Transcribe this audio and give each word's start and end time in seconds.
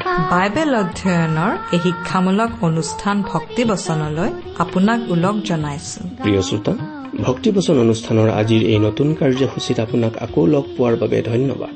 Bible 0.08 0.70
অধ্যয়নৰ 0.82 1.52
এই 1.74 1.80
শিক্ষামূলক 1.84 2.50
অনুষ্ঠান 2.68 3.22
ভক্তি 3.22 3.62
বচনলৈ 3.64 4.30
আপোনাক 4.58 5.00
ওলগ 5.12 5.36
জনাইছো। 5.48 6.00
প্ৰিয় 6.24 6.42
শ্ৰোতা 6.48 6.72
ভক্তিবচন 7.26 7.76
অনুষ্ঠানৰ 7.84 8.28
আজিৰ 8.40 8.62
এই 8.72 8.78
নতুন 8.78 9.08
কাৰ্যসূচীত 9.20 9.80
আপোনাক 9.80 10.12
আকৌ 10.24 10.46
লগ 10.46 10.64
পোৱাৰ 10.76 10.94
বাবে 11.02 11.18
ধন্যবাদ। 11.22 11.74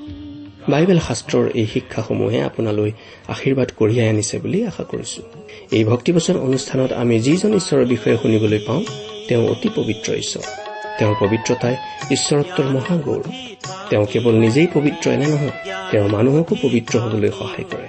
বাইবেল 0.70 1.00
শাস্ত্ৰৰ 1.08 1.44
এই 1.60 1.66
শিক্ষাসমূহে 1.66 2.38
আপোনালৈ 2.42 2.90
আশীৰ্বাদ 3.34 3.68
কঢ়িয়াই 3.78 4.08
আনিছে 4.08 4.36
বুলি 4.38 4.58
আশা 4.66 4.84
কৰিছো। 4.90 5.20
এই 5.76 5.84
ভক্তিবচন 5.84 6.36
অনুষ্ঠানত 6.46 6.90
আমি 6.92 7.16
যিজন 7.20 7.52
ঈশ্বৰৰ 7.60 7.86
বিষয়ে 7.94 8.16
শুনিবলৈ 8.22 8.60
পাওঁ 8.66 8.82
তেওঁ 9.28 9.44
অতি 9.52 9.68
পবিত্ৰ 9.76 10.08
ঈশ্বৰ। 10.22 10.44
তেওঁৰ 10.98 11.14
পবিত্ৰতাই 11.20 11.74
ঈশ্বৰত্বৰ 12.10 12.66
মহাগৌৰ 12.76 13.22
তেওঁ 13.90 14.04
কেৱল 14.12 14.34
নিজেই 14.44 14.68
পবিত্ৰ 14.74 15.04
এনে 15.10 15.26
নহয় 15.26 15.54
তেওঁ 15.90 16.08
মানুহকো 16.08 16.54
পবিত্ৰ 16.62 16.94
হবলৈ 16.98 17.30
সহায় 17.38 17.66
কৰে। 17.72 17.88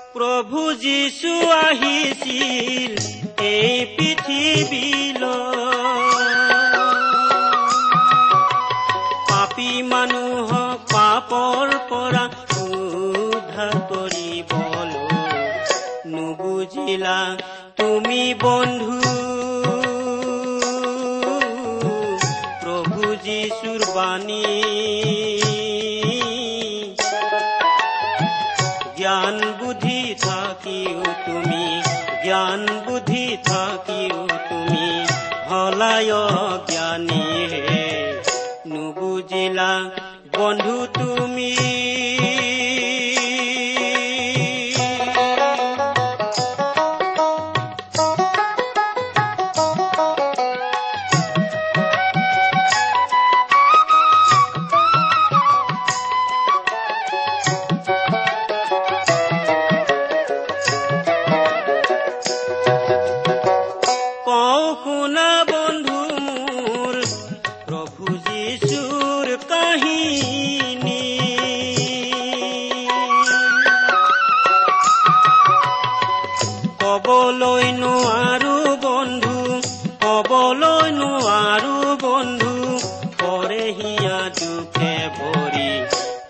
প্ৰভু 0.15 0.61
যীশু 0.81 1.33
আহিছিল 1.57 2.91
এই 3.49 3.75
পৃথিৱীলৈ 3.95 5.29
পাপী 9.29 9.71
মানুহক 9.91 10.79
পাপৰ 10.93 11.67
পৰা 11.89 12.25
উদ্ধাৰ 12.65 13.73
কৰিবলৈ 13.89 14.99
নুবুজিলা 16.11 17.19
তুমি 17.77 18.23
বন্ধু। 18.43 18.99
প্ৰভু 22.61 23.01
যীশুৰ 23.25 23.81
বাণী 23.95 24.40
জ্ঞান 29.01 29.37
বুদ্ধি 29.59 30.15
থাকিও 30.21 31.03
তুমি 31.25 31.81
জ্ঞান 32.23 32.61
বুদ্ধি 32.85 33.37
থাকিও 33.43 34.21
তুমি 34.49 34.87
হলায় 35.49 36.13
জ্ঞানী 36.69 37.25
হে। 37.51 37.87
নুবুজিলা 38.67 39.71
বন্ধু 40.37 40.87
তুমি। 40.93 41.80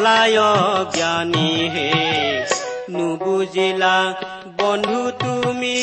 হলায় 0.00 0.40
জ্ঞানী 0.96 1.50
হে 1.74 1.90
নুবুজিলা 2.90 3.96
বন্ধু 4.60 5.00
তুমি 5.20 5.76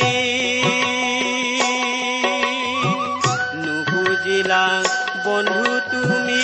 নুবুজিলা 3.65 4.63
বন্ধু 5.25 5.69
তুমি 5.91 6.39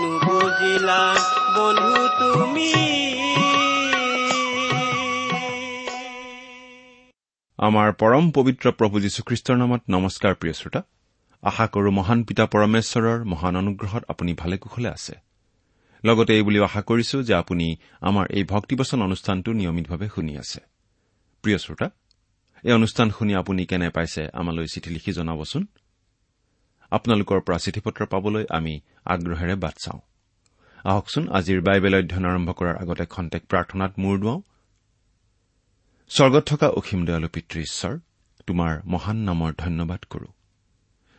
নুবুজিলা 0.00 1.02
বন্ধু 1.56 1.96
তুমি 2.20 2.70
আমাৰ 7.58 7.88
পৰম 8.00 8.24
পবিত্ৰ 8.36 8.66
প্ৰভু 8.78 8.96
যীশুখ্ৰীষ্টৰ 9.04 9.56
নামত 9.62 9.82
নমস্কাৰ 9.94 10.34
প্ৰিয় 10.40 10.56
শ্ৰোতা। 10.60 10.80
আশা 11.44 11.66
কৰো 11.66 11.90
মহান 11.90 12.24
পিতা 12.24 12.44
পৰমেশ্বৰৰ 12.46 13.24
মহান 13.24 13.56
অনুগ্ৰহত 13.56 14.02
আপুনি 14.08 14.32
ভালে 14.34 14.56
কুশলে 14.58 14.88
আছে। 14.88 15.14
লগতে 16.04 16.32
এই 16.34 16.42
বুলিও 16.42 16.64
আশা 16.64 16.82
কৰিছো 16.82 17.22
যে 17.22 17.34
আপুনি 17.34 17.76
আমাৰ 18.00 18.26
এই 18.30 18.44
ভক্তিবচন 18.44 19.02
অনুষ্ঠানটো 19.02 19.52
নিয়মিতভাৱে 19.52 20.08
শুনি 20.14 20.38
আছে। 20.38 20.60
প্ৰিয় 21.42 21.58
শ্ৰোতা 21.58 21.90
এই 22.64 22.72
অনুষ্ঠান 22.72 23.10
শুনি 23.10 23.34
আপুনি 23.34 23.66
কেনে 23.66 23.88
পাইছে 23.90 24.22
আমালৈ 24.32 24.66
চিঠি 24.66 24.90
লিখি 24.90 25.12
জনাবচোন? 25.12 25.66
আপোনালোকৰ 26.90 27.40
পৰা 27.40 27.58
চিঠি 27.58 27.80
পত্ৰ 27.80 28.06
পাবলৈ 28.06 28.44
আমি 28.50 28.80
আগ্ৰহেৰে 29.04 29.54
বাট 29.54 29.76
চাওঁ। 29.84 30.00
আহকচোন 30.84 31.24
আজিৰ 31.28 31.60
বাইবেল 31.60 31.94
অধ্যয়ন 31.94 32.24
আৰম্ভ 32.24 32.50
কৰাৰ 32.50 32.76
আগতে 32.76 33.04
খন্তেক 33.06 33.42
প্ৰাৰ্থনাত 33.48 33.92
মূৰ 33.98 34.16
দুৱাওঁ। 34.18 34.40
স্বৰ্গত 36.08 36.44
থকা 36.46 36.68
অসীম 36.68 37.00
দয়ালু 37.04 37.28
পিতৃ 37.28 37.60
ঈশ্বৰ 37.60 37.94
তোমাৰ 38.46 38.72
মহান 38.86 39.16
নামৰ 39.16 39.52
ধন্যবাদ 39.58 40.00
কৰো। 40.10 40.28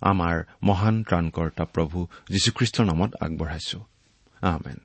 আমাৰ 0.00 0.44
মহান 0.62 1.02
ত্ৰাণকৰ্তা 1.02 1.64
প্ৰভু 1.64 2.06
যীশুখ্ৰীষ্টৰ 2.30 2.84
নামত 2.84 3.14
আগবঢ়াইছো। 3.20 3.78
আহমেন 4.42 4.78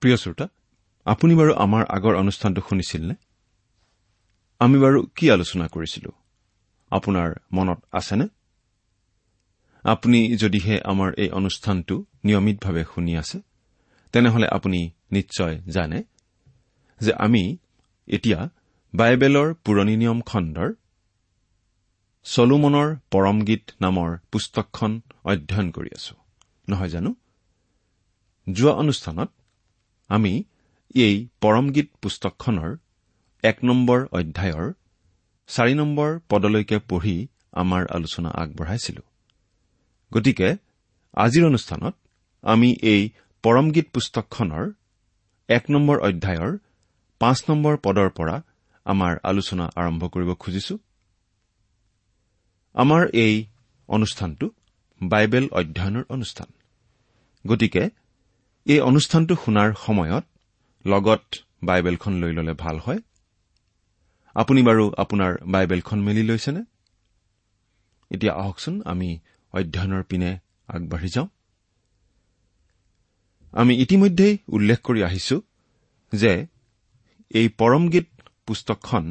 প্ৰিয় 0.00 0.16
শ্ৰোতা 0.16 0.48
আপুনি 1.04 1.34
বাৰু 1.34 1.52
আমাৰ 1.54 1.84
আগৰ 1.88 2.14
অনুষ্ঠানটো 2.14 2.60
শুনিছিলনে? 2.68 3.14
আমি 4.60 4.78
বাৰু 4.78 5.06
কি 5.16 5.30
আলোচনা 5.30 5.68
কৰিছিলো? 5.68 6.10
আপোনাৰ 6.90 7.32
মনত 7.52 7.84
আছেনে? 7.92 8.28
আপুনি 9.84 10.36
যদিহে 10.36 10.80
আমাৰ 10.84 11.12
এই 11.18 11.30
অনুষ্ঠানটো 11.30 12.04
নিয়মিতভাৱে 12.24 12.84
শুনি 12.94 13.16
আছে 13.16 13.40
তেনেহলে 14.12 14.46
আপুনি 14.48 14.90
নিশ্চয় 15.12 15.58
জানে 15.68 16.02
যে 17.00 17.12
আমি 17.14 17.58
এতিয়া 18.08 18.48
বাইবেলৰ 18.94 19.54
পুৰণি 19.64 19.96
নিয়ম 19.96 20.20
খণ্ডৰ 20.20 20.70
চলোমনৰ 22.26 22.96
পৰম 23.10 23.38
গীত 23.44 23.64
নামৰ 23.80 24.18
পুস্তকখন 24.32 25.00
অধ্যয়ন 25.24 25.70
কৰি 25.70 25.90
আছো। 25.94 26.14
নহয় 26.68 26.88
জানো? 26.88 27.14
যোৱা 28.52 28.72
অনুষ্ঠানত 28.72 29.30
আমি 30.08 30.44
এই 30.94 31.28
পৰম 31.40 31.70
গীত 31.70 31.88
পুস্তকখনৰ 32.02 32.76
এক 33.42 33.64
নম্বৰ 33.64 33.98
অধ্যায়ৰ 34.12 34.72
চাৰি 35.46 35.74
নম্বৰ 35.74 36.18
পদলৈকে 36.28 36.78
পঢ়ি 36.78 37.16
আমাৰ 37.52 37.82
আলোচনা 37.86 38.30
আগবঢ়াইছিলো। 38.30 39.02
গতিকে 40.12 40.56
আজিৰ 41.14 41.46
অনুষ্ঠানত 41.46 41.94
আমি 42.42 42.76
এই 42.82 43.10
পৰম 43.42 43.70
গীত 43.70 43.86
পুস্তকখনৰ 43.92 44.72
এক 45.48 45.64
নম্বৰ 45.70 46.00
অধ্যায়ৰ 46.00 46.58
পাঁচ 47.22 47.38
নম্বৰ 47.48 47.76
পদৰ 47.76 48.08
পৰা 48.10 48.36
আমাৰ 48.86 49.18
আলোচনা 49.22 49.64
আৰম্ভ 49.76 50.08
কৰিব 50.08 50.30
খুজিছো। 50.34 50.74
আমাৰ 52.74 53.02
এই 53.12 53.34
অনুষ্ঠানটো 53.88 54.46
বাইবেল 55.00 55.48
অধ্যয়নৰ 55.52 56.04
অনুষ্ঠান। 56.08 56.48
গতিকে 57.46 57.84
এই 58.66 58.80
অনুষ্ঠানটো 58.80 59.34
শুনাৰ 59.44 59.70
সময়ত 59.86 60.24
লগত 60.86 61.22
বাইবেলখন 61.64 62.12
লৈ 62.12 62.32
ললে 62.32 62.54
ভাল 62.54 62.78
হয়। 62.78 63.00
আপুনি 64.34 64.62
বাৰু 64.62 64.84
আপোনাৰ 64.98 65.32
বাইবেলখন 65.46 65.98
মেলি 66.00 66.22
লৈছেনে? 66.22 66.62
এতিয়া 68.10 68.32
আহকচোন 68.34 68.82
আমি 68.84 69.18
অধ্যয়নৰ 69.52 70.02
পিনে 70.02 70.30
আগবাঢ়ি 70.68 71.08
যাওঁ। 71.08 71.28
আমি 73.52 73.72
ইতিমধ্যেই 73.74 74.38
উল্লেখ 74.48 74.78
কৰি 74.82 75.00
আহিছো 75.04 75.36
যে 76.12 76.32
এই 77.34 77.48
পৰম 77.48 77.88
গীত 77.88 78.08
পুস্তকখন 78.46 79.04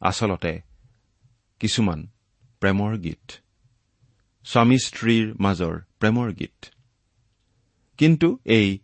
আচলতে 0.00 0.62
কিছুমান 1.60 2.00
প্ৰেমৰ 2.60 2.98
গীত। 2.98 3.32
স্বামী 4.44 4.78
স্ত্ৰীৰ 4.78 5.34
মাজৰ 5.40 5.74
প্ৰেমৰ 6.00 6.32
গীত। 6.32 6.66
কিন্তু 7.98 8.38
এই 8.44 8.78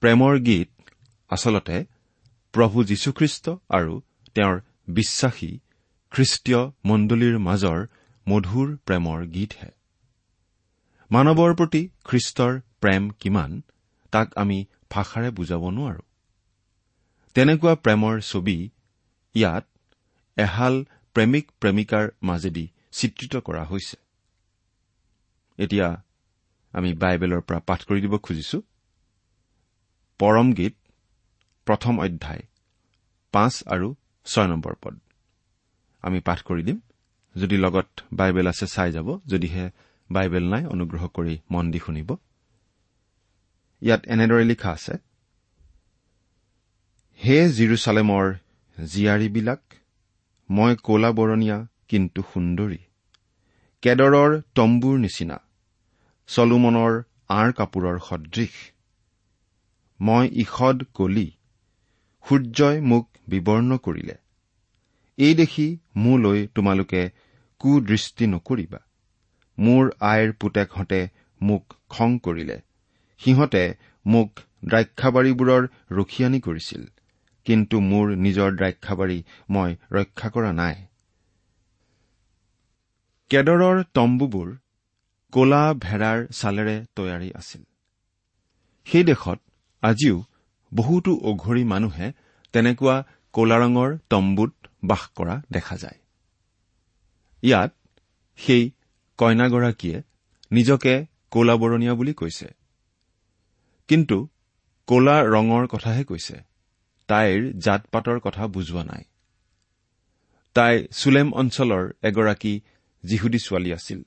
প্ৰেমৰ 0.00 0.38
গীত 0.38 0.70
আচলতে 1.28 1.76
প্ৰভু 2.52 2.84
যীশুখ্ৰীষ্ট 2.84 3.50
আৰু 3.68 4.00
তেওঁৰ 4.34 4.60
বিশ্বাসী 4.88 5.58
খ্ৰীষ্টীয় 6.10 6.60
মণ্ডলীৰ 6.84 7.38
মাজৰ 7.38 7.86
মধুৰ 8.28 8.76
প্ৰেমৰ 8.76 9.26
গীতহে। 9.26 9.70
মানৱৰ 11.10 11.54
প্ৰতি 11.54 11.88
খ্ৰীষ্টৰ 12.04 12.60
প্ৰেম 12.80 13.10
কিমান 13.10 13.62
তাক 14.10 14.28
আমি 14.36 14.58
ভাষাৰে 14.90 15.30
বুজাব 15.30 15.62
নোৱাৰো। 15.70 16.07
তেনেকুৱা 17.34 17.74
প্ৰেমৰ 17.74 18.20
ছবি 18.20 18.70
ইয়াত 19.34 19.64
এহাল 20.36 20.74
প্ৰেমিক 21.16 21.46
প্ৰেমিকাৰ 21.60 22.08
মাজেদি 22.22 22.64
চিত্ৰিত 22.92 23.36
কৰা 23.36 23.64
হৈছে। 23.64 23.96
এতিয়া 25.58 25.88
আমি 26.74 26.94
বাইবেলৰ 26.94 27.40
পৰা 27.40 27.58
পাঠ 27.58 27.80
কৰি 27.84 28.00
দিব 28.00 28.14
খুজিছো। 28.16 28.58
পৰম 30.20 30.48
গীত 30.52 30.74
প্ৰথম 31.66 31.94
অধ্যায় 32.00 32.42
পাঁচ 33.32 33.54
আৰু 33.66 33.88
ছয় 34.26 34.48
নম্বৰ 34.48 34.74
পদ। 34.82 34.94
আমি 36.02 36.20
পাঠ 36.20 36.38
কৰি 36.42 36.62
দিম। 36.62 36.78
যদি 37.36 37.56
লগত 37.56 37.88
বাইবেল 38.12 38.46
আছে 38.46 38.66
চাই 38.66 38.92
যাব। 38.92 39.08
যদিহে 39.26 39.70
বাইবেল 40.10 40.44
নাই 40.50 40.64
অনুগ্ৰহ 40.66 41.02
কৰি 41.08 41.34
মন 41.50 41.70
দি 41.70 41.78
শুনিব। 41.78 42.10
ইয়াত 43.82 44.02
এনেদৰে 44.06 44.44
লিখা 44.44 44.70
আছে 44.70 44.94
হে 47.18 47.36
জিৰচালেমৰ 47.48 48.26
জীয়াৰীবিলাক 48.78 49.60
মই 50.50 50.76
কলা 50.84 51.08
বৰণীয়া 51.12 51.56
কিন্তু 51.88 52.22
সুন্দৰী। 52.34 52.76
কেদৰৰ 53.82 54.36
তম্বুৰ 54.54 54.98
নিচিনা 54.98 55.38
চলোমনৰ 56.28 56.92
আঁৰ 57.28 57.52
কাপোৰৰ 57.52 57.98
সদৃশ। 58.08 58.54
মই 60.00 60.30
ঈষদ 60.34 60.84
কলি 60.94 61.24
সূৰ্যই 62.24 62.80
মোক 62.80 63.08
বিবৰ্ণ 63.28 63.78
কৰিলে। 63.78 64.16
এই 65.18 65.34
দেখি 65.34 65.66
মোলৈ 65.96 66.46
তোমালোকে 66.54 67.02
কুদৃষ্টি 67.60 68.26
নকৰিবা। 68.26 68.80
মোৰ 69.58 69.90
আইৰ 70.00 70.32
পুতেকহঁতে 70.32 71.00
মোক 71.40 71.74
খং 71.88 72.18
কৰিলে। 72.18 72.60
সিহঁতে 73.20 73.64
মোক 74.06 74.30
দ্ৰাক্ষাবাৰীবোৰৰ 74.64 75.62
ৰখীয়ানি 75.90 76.40
কৰিছিল। 76.40 76.86
কিন্তু 77.48 77.80
মোৰ 77.80 78.06
নিজৰ 78.16 78.50
দ্ৰাক্ষাবাৰী 78.56 79.18
মই 79.50 79.76
ৰক্ষা 79.92 80.28
কৰা 80.30 80.52
নাই। 80.52 80.74
কেদৰৰ 83.30 83.78
তম্বুবোৰ 83.94 84.48
কলা 85.32 85.62
ভেড়াৰ 85.74 86.26
ছালেৰে 86.26 86.76
তৈয়াৰী 86.96 87.30
আছিল। 87.32 87.62
সেই 88.86 89.04
দেশত 89.04 89.38
আজিও 89.82 90.16
বহুতো 90.74 91.14
অঘৰী 91.30 91.64
মানুহে 91.64 92.12
তেনেকুৱা 92.52 92.96
কলা 93.32 93.56
ৰঙৰ 93.58 93.96
তম্বুত 94.10 94.52
বাস 94.84 95.02
কৰা 95.16 95.34
দেখা 95.50 95.76
যায়। 95.76 95.98
ইয়াত 97.42 97.72
সেই 98.38 98.64
কইনাগৰাকীয়ে 99.18 99.98
নিজকে 100.50 100.94
কলা 101.30 101.54
বৰণীয়া 101.56 101.94
বুলি 101.94 102.12
কৈছে। 102.14 102.48
কিন্তু 103.88 104.28
কলা 104.86 105.16
ৰঙৰ 105.24 105.66
কথাহে 105.66 106.04
কৈছে। 106.04 106.47
তাইৰ 107.08 107.52
জাত 107.58 107.82
পাতৰ 107.92 108.18
কথা 108.20 108.46
বুজোৱা 108.46 108.84
নাই। 108.84 109.04
তাই 110.56 110.74
চুলেম 110.92 111.32
অঞ্চলৰ 111.32 111.84
এগৰাকী 112.02 112.60
যীহুদী 113.04 113.38
ছোৱালী 113.38 113.72
আছিল। 113.72 114.02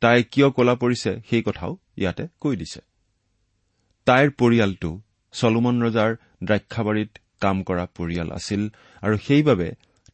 তাই 0.00 0.24
কিয় 0.24 0.50
কলা 0.50 0.74
পৰিছে 0.74 1.20
সেই 1.30 1.42
কথাও 1.42 1.72
ইয়াতে 1.96 2.24
কৈ 2.40 2.56
দিছে। 2.56 2.80
তাইৰ 4.06 4.30
পৰিয়ালটো 4.30 5.00
চলোমন 5.32 5.82
ৰজাৰ 5.82 6.10
দ্ৰাক্ষাবাৰীত 6.44 7.12
কাম 7.40 7.62
কৰা 7.62 7.84
পৰিয়াল 7.86 8.28
আছিল 8.32 8.62
আৰু 9.02 9.16
সেইবাবে 9.18 9.68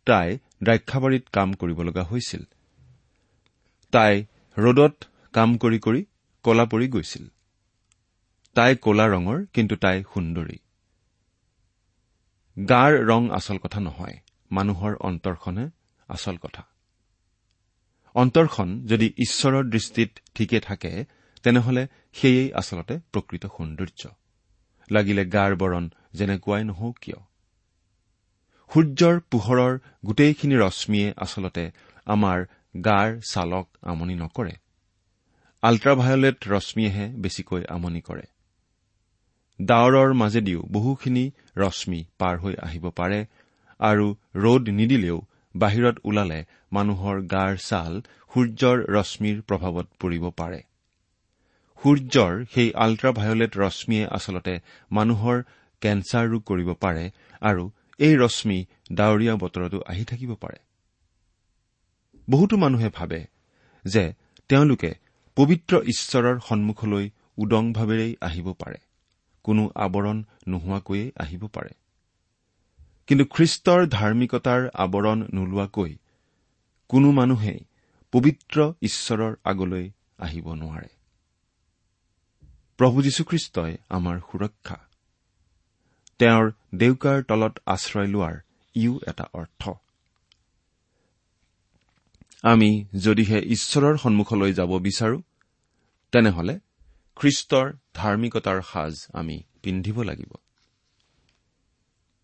তাই 0.07 0.39
দ্ৰাক্ষাবাৰীত 0.63 1.25
কাম 1.33 1.53
কৰিব 1.53 1.79
লগা 1.83 2.03
হৈছিল। 2.03 2.43
তাই 3.93 4.15
ৰদত 4.57 4.95
কাম 5.33 5.59
কৰি 5.59 5.79
কৰি 5.79 6.05
কলা 6.45 6.65
পৰি 6.65 6.89
গৈছিল। 6.89 7.25
তাই 8.57 8.77
কলা 8.77 9.07
ৰঙৰ 9.09 9.39
কিন্তু 9.55 9.77
তাই 9.77 10.03
সুন্দৰী। 10.15 10.59
গাৰ 12.69 12.93
ৰং 13.07 13.31
আচল 13.31 13.59
কথা 13.59 13.81
নহয় 13.81 14.17
মানুহৰ 14.51 14.97
অন্তৰখনে 15.01 15.71
আচল 16.09 16.37
কথা। 16.37 16.63
অন্তৰখন 18.15 18.87
যদি 18.87 19.07
ঈশ্বৰৰ 19.19 19.65
দৃষ্টিত 19.65 20.11
ঠিকে 20.35 20.61
থাকে 20.61 21.05
তেনেহলে 21.43 21.87
সেয়েই 22.13 22.53
আচলতে 22.53 22.99
প্ৰকৃত 23.13 23.47
সৌন্দৰ্য। 23.47 24.09
লাগিলে 24.91 25.25
গাৰ 25.25 25.57
বৰণ 25.57 25.89
যেনেকুৱাই 26.13 26.65
নহওক 26.65 26.99
কিয়? 26.99 27.21
সূৰ্যৰ 28.71 29.21
পোহৰৰ 29.31 29.79
গোটেইখিনি 30.07 30.57
ৰশ্মিয়ে 30.57 31.15
আচলতে 31.17 31.71
আমাৰ 32.07 32.45
গাৰ 32.85 33.21
ছালক 33.21 33.69
আমনি 33.83 34.15
নকৰে। 34.15 34.53
আল্ট্ৰাভায়লেট 35.63 36.49
ৰশ্মিয়েহে 36.49 37.07
বেছিকৈ 37.17 37.63
আমনি 37.69 38.01
কৰে। 38.01 38.23
ডাৱৰৰ 39.61 40.13
মাজেদিও 40.15 40.61
বহুখিনি 40.73 41.25
ৰশ্মি 41.57 42.01
পাৰ 42.19 42.37
হৈ 42.39 42.55
আহিব 42.63 42.85
পাৰে 42.91 43.21
আৰু 43.81 44.07
ৰ'দ 44.35 44.65
নিদিলেও 44.71 45.19
বাহিৰত 45.55 45.97
ওলালে 46.05 46.41
মানুহৰ 46.73 47.17
গাৰ 47.23 47.57
ছাল 47.57 47.93
সূৰ্যৰ 48.33 48.77
ৰশ্মিৰ 48.89 49.37
প্ৰভাৱত 49.43 49.87
পৰিব 49.99 50.25
পাৰে। 50.31 50.61
সূৰ্যৰ 51.83 52.33
সেই 52.45 52.73
আল্ট্ৰাভায়লেট 52.75 53.53
ৰশ্মিয়ে 53.57 54.05
আচলতে 54.07 54.55
মানুহৰ 54.91 55.37
কেঞ্চাৰ 55.83 56.25
ৰোগ 56.29 56.43
কৰিব 56.43 56.69
পাৰে 56.75 57.05
আৰু 57.43 57.65
এই 57.99 58.15
ৰশ্মি 58.17 58.59
ডাৱৰীয়া 58.93 59.35
বতৰতো 59.37 59.79
আহি 59.87 60.05
থাকিব 60.05 60.35
পাৰে। 60.35 60.59
বহুতো 62.29 62.57
মানুহে 62.57 62.89
ভাবে 62.89 63.21
যে 63.85 64.05
তেওঁলোকে 64.49 64.91
পবিত্ৰ 65.37 65.73
ঈশ্বৰৰ 65.85 66.37
সন্মুখলৈ 66.41 67.11
উদংভাৱেৰেই 67.39 68.13
আহিব 68.21 68.49
পাৰে। 68.53 68.79
কোনো 69.43 69.71
আৱৰণ 69.75 70.23
নোহোৱাকৈয়ে 70.49 71.13
আহিব 71.17 71.47
পাৰে। 71.47 71.73
কিন্তু 73.07 73.25
খ্ৰীষ্টৰ 73.25 73.87
ধাৰ্মিকতাৰ 73.87 74.69
আৱৰণ 74.75 75.19
নোলোৱাকৈ 75.35 75.97
কোনো 76.89 77.11
মানুহেই 77.11 77.61
পবিত্ৰ 78.13 78.73
ঈশ্বৰৰ 78.83 79.35
আগলৈ 79.45 79.91
আহিব 80.19 80.55
নোৱাৰে। 80.55 80.89
প্ৰভু 82.79 83.03
যীশুখ্ৰীষ্টই 83.03 83.77
আমাৰ 83.89 84.19
সুৰক্ষা। 84.19 84.77
তেওঁৰ 86.19 86.53
দেউকাৰ 86.75 87.23
তলত 87.23 87.59
আশ্ৰয় 87.67 88.07
লোৱাৰ 88.07 88.37
ইও 88.75 89.01
এটা 89.07 89.25
অৰ্থ। 89.35 89.71
আমি 92.43 92.85
যদিহে 93.05 93.39
ঈশ্বৰৰ 93.39 93.97
সন্মুখলৈ 93.97 94.53
যাব 94.53 94.79
বিচাৰো 94.79 95.23
তেনেহলে 96.13 96.59
খ্ৰীষ্টৰ 97.21 97.67
ধাৰ্মিকতাৰ 97.95 98.59
সাজ 98.63 98.95
আমি 99.13 99.37
পিন্ধিব 99.63 100.03
লাগিব। 100.03 100.33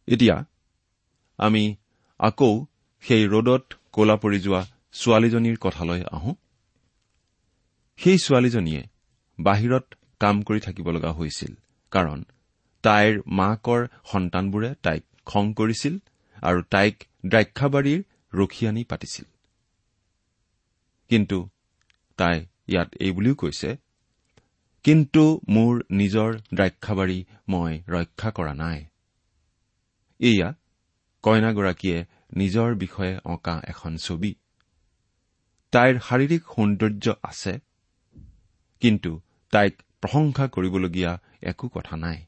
এতিয়া 0.09 0.37
আমি 1.39 1.65
আকৌ 2.21 2.53
সেই 3.05 3.25
ৰ'দত 3.27 3.65
কলা 3.93 4.17
পৰি 4.17 4.39
যোৱা 4.41 4.63
ছোৱালীজনীৰ 4.93 5.57
কথালৈ 5.57 6.03
আহো। 6.13 6.31
সেই 7.99 8.19
ছোৱালীজনীয়ে 8.19 8.83
বাহিৰত 9.39 9.85
কাম 10.21 10.37
কৰি 10.43 10.61
থাকিব 10.61 10.87
লগা 10.91 11.11
হৈছিল 11.13 11.53
কাৰণ 11.93 12.19
তাইৰ 12.85 13.15
মাকৰ 13.39 13.81
সন্তানবোৰে 14.13 14.71
তাইক 14.83 15.05
খং 15.27 15.45
কৰিছিল 15.53 15.95
আৰু 16.43 16.61
তাইক 16.71 16.95
দ্ৰাক্ষাবাৰীৰ 17.27 18.01
ৰখীয়ানি 18.33 18.83
পাতিছিল। 18.85 19.27
কিন্তু 21.11 21.39
তাই 22.19 22.37
ইয়াত 22.69 22.89
এই 23.01 23.13
বুলিও 23.13 23.35
কৈছে 23.35 23.71
কিন্তু 24.87 25.23
মোৰ 25.49 25.79
নিজৰ 25.91 26.31
দ্ৰাক্ষাবাৰী 26.57 27.19
মই 27.49 27.73
ৰক্ষা 27.89 28.31
কৰা 28.31 28.53
নাই। 28.55 28.79
এয়া 30.21 30.49
কইনাগৰাকীয়ে 31.25 31.99
নিজৰ 32.37 32.75
বিষয়ে 32.75 33.15
অঁকা 33.25 33.55
এখন 33.73 33.97
ছবি। 33.97 34.31
তাইৰ 35.73 35.95
শাৰীৰিক 35.99 36.43
সৌন্দৰ্য 36.55 37.07
আছে 37.23 37.55
কিন্তু 38.83 39.11
তাইক 39.53 39.75
প্ৰশংসা 40.01 40.45
কৰিবলগীয়া 40.55 41.13
একো 41.43 41.67
কথা 41.69 41.97
নাই 41.97 42.19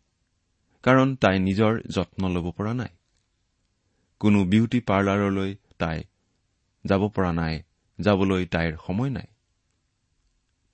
কাৰণ 0.84 1.08
তাই 1.16 1.36
নিজৰ 1.38 1.72
যত্ন 1.94 2.22
ল'ব 2.34 2.46
পৰা 2.50 2.72
নাই। 2.74 2.92
কোনো 4.20 4.38
বিউটি 4.44 4.80
পাৰ্লাৰলৈ 4.80 5.50
তাই 5.78 5.98
যাব 6.84 7.02
পৰা 7.14 7.32
নাই 7.32 7.54
যাবলৈ 7.98 8.42
তাইৰ 8.54 8.72
সময় 8.86 9.10
নাই। 9.10 9.28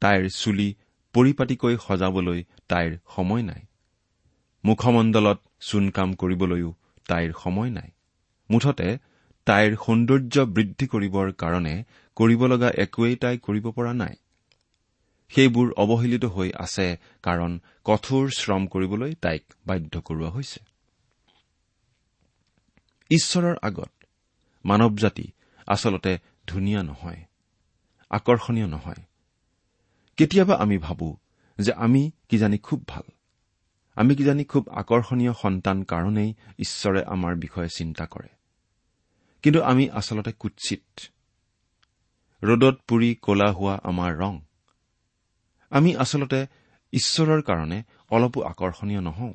তাইৰ 0.03 0.25
চুলি 0.31 0.69
পৰিপাটিকৈ 1.14 1.76
সজাবলৈ 1.87 2.44
তাইৰ 2.68 2.92
সময় 3.16 3.42
নাই। 3.42 3.62
মুখমণ্ডলত 4.64 5.38
চূণ 5.61 5.85
কাম 5.90 6.14
কৰিবলৈও 6.14 6.71
তাইৰ 7.09 7.33
সময় 7.42 7.71
নাই। 7.71 7.90
মুঠতে 8.50 8.88
তাইৰ 9.47 9.73
সৌন্দৰ্য 9.76 10.44
বৃদ্ধি 10.47 10.87
কৰিবৰ 10.87 11.33
কাৰণে 11.33 11.75
কৰিব 12.16 12.47
লগা 12.47 12.71
একোৱেই 12.78 13.16
তাই 13.16 13.38
কৰিব 13.38 13.71
পৰা 13.71 13.92
নাই। 13.92 14.14
সেইবোৰ 15.33 15.68
অৱহেলিত 15.76 16.25
হৈ 16.25 16.50
আছে 16.56 16.87
কাৰণ 17.23 17.59
কঠোৰ 17.85 18.25
শ্ৰম 18.38 18.66
কৰিবলৈ 18.66 19.14
তাইক 19.14 19.44
বাধ্য 19.66 20.00
কৰোৱা 20.00 20.30
হৈছে। 20.30 20.61
ঈশ্বৰৰ 23.11 23.56
আগত 23.62 23.90
মানৱ 24.64 24.94
জাতি 24.97 25.26
আচলতে 25.66 26.12
ধুনীয়া 26.47 26.83
নহয় 26.83 27.21
আকৰ্ষণীয় 28.11 28.66
নহয়। 28.66 29.02
কেতিয়াবা 30.16 30.54
আমি 30.54 30.78
ভাবো 30.78 31.16
যে 31.59 31.73
আমি 31.73 32.11
কিজানি 32.28 32.59
খুব 32.59 32.85
ভাল। 32.88 33.02
আমি 33.94 34.16
কিজানি 34.16 34.44
খুব 34.44 34.68
আকৰ্ষণীয় 34.68 35.33
সন্তান 35.33 35.83
কাৰণেই 35.83 36.35
ঈশ্বৰে 36.59 37.04
আমাৰ 37.04 37.37
বিষয়ে 37.37 37.68
চিন্তা 37.68 38.06
কৰে। 38.06 38.28
কিন্তু 39.42 39.62
আমি 39.62 39.90
আচলতে 39.90 40.33
কুৎচিত 40.33 40.83
ৰ'দত 42.42 42.80
পুৰি 42.88 43.14
কলা 43.14 43.52
হোৱা 43.52 43.80
আমাৰ 43.83 44.16
ৰং। 44.16 44.40
আমি 45.71 45.97
আচলতে 45.97 46.47
ঈশ্বৰৰ 46.92 47.42
কাৰণে 47.42 47.83
অলপো 48.11 48.42
আকৰ্ষণীয় 48.42 49.00
নহওঁ। 49.00 49.35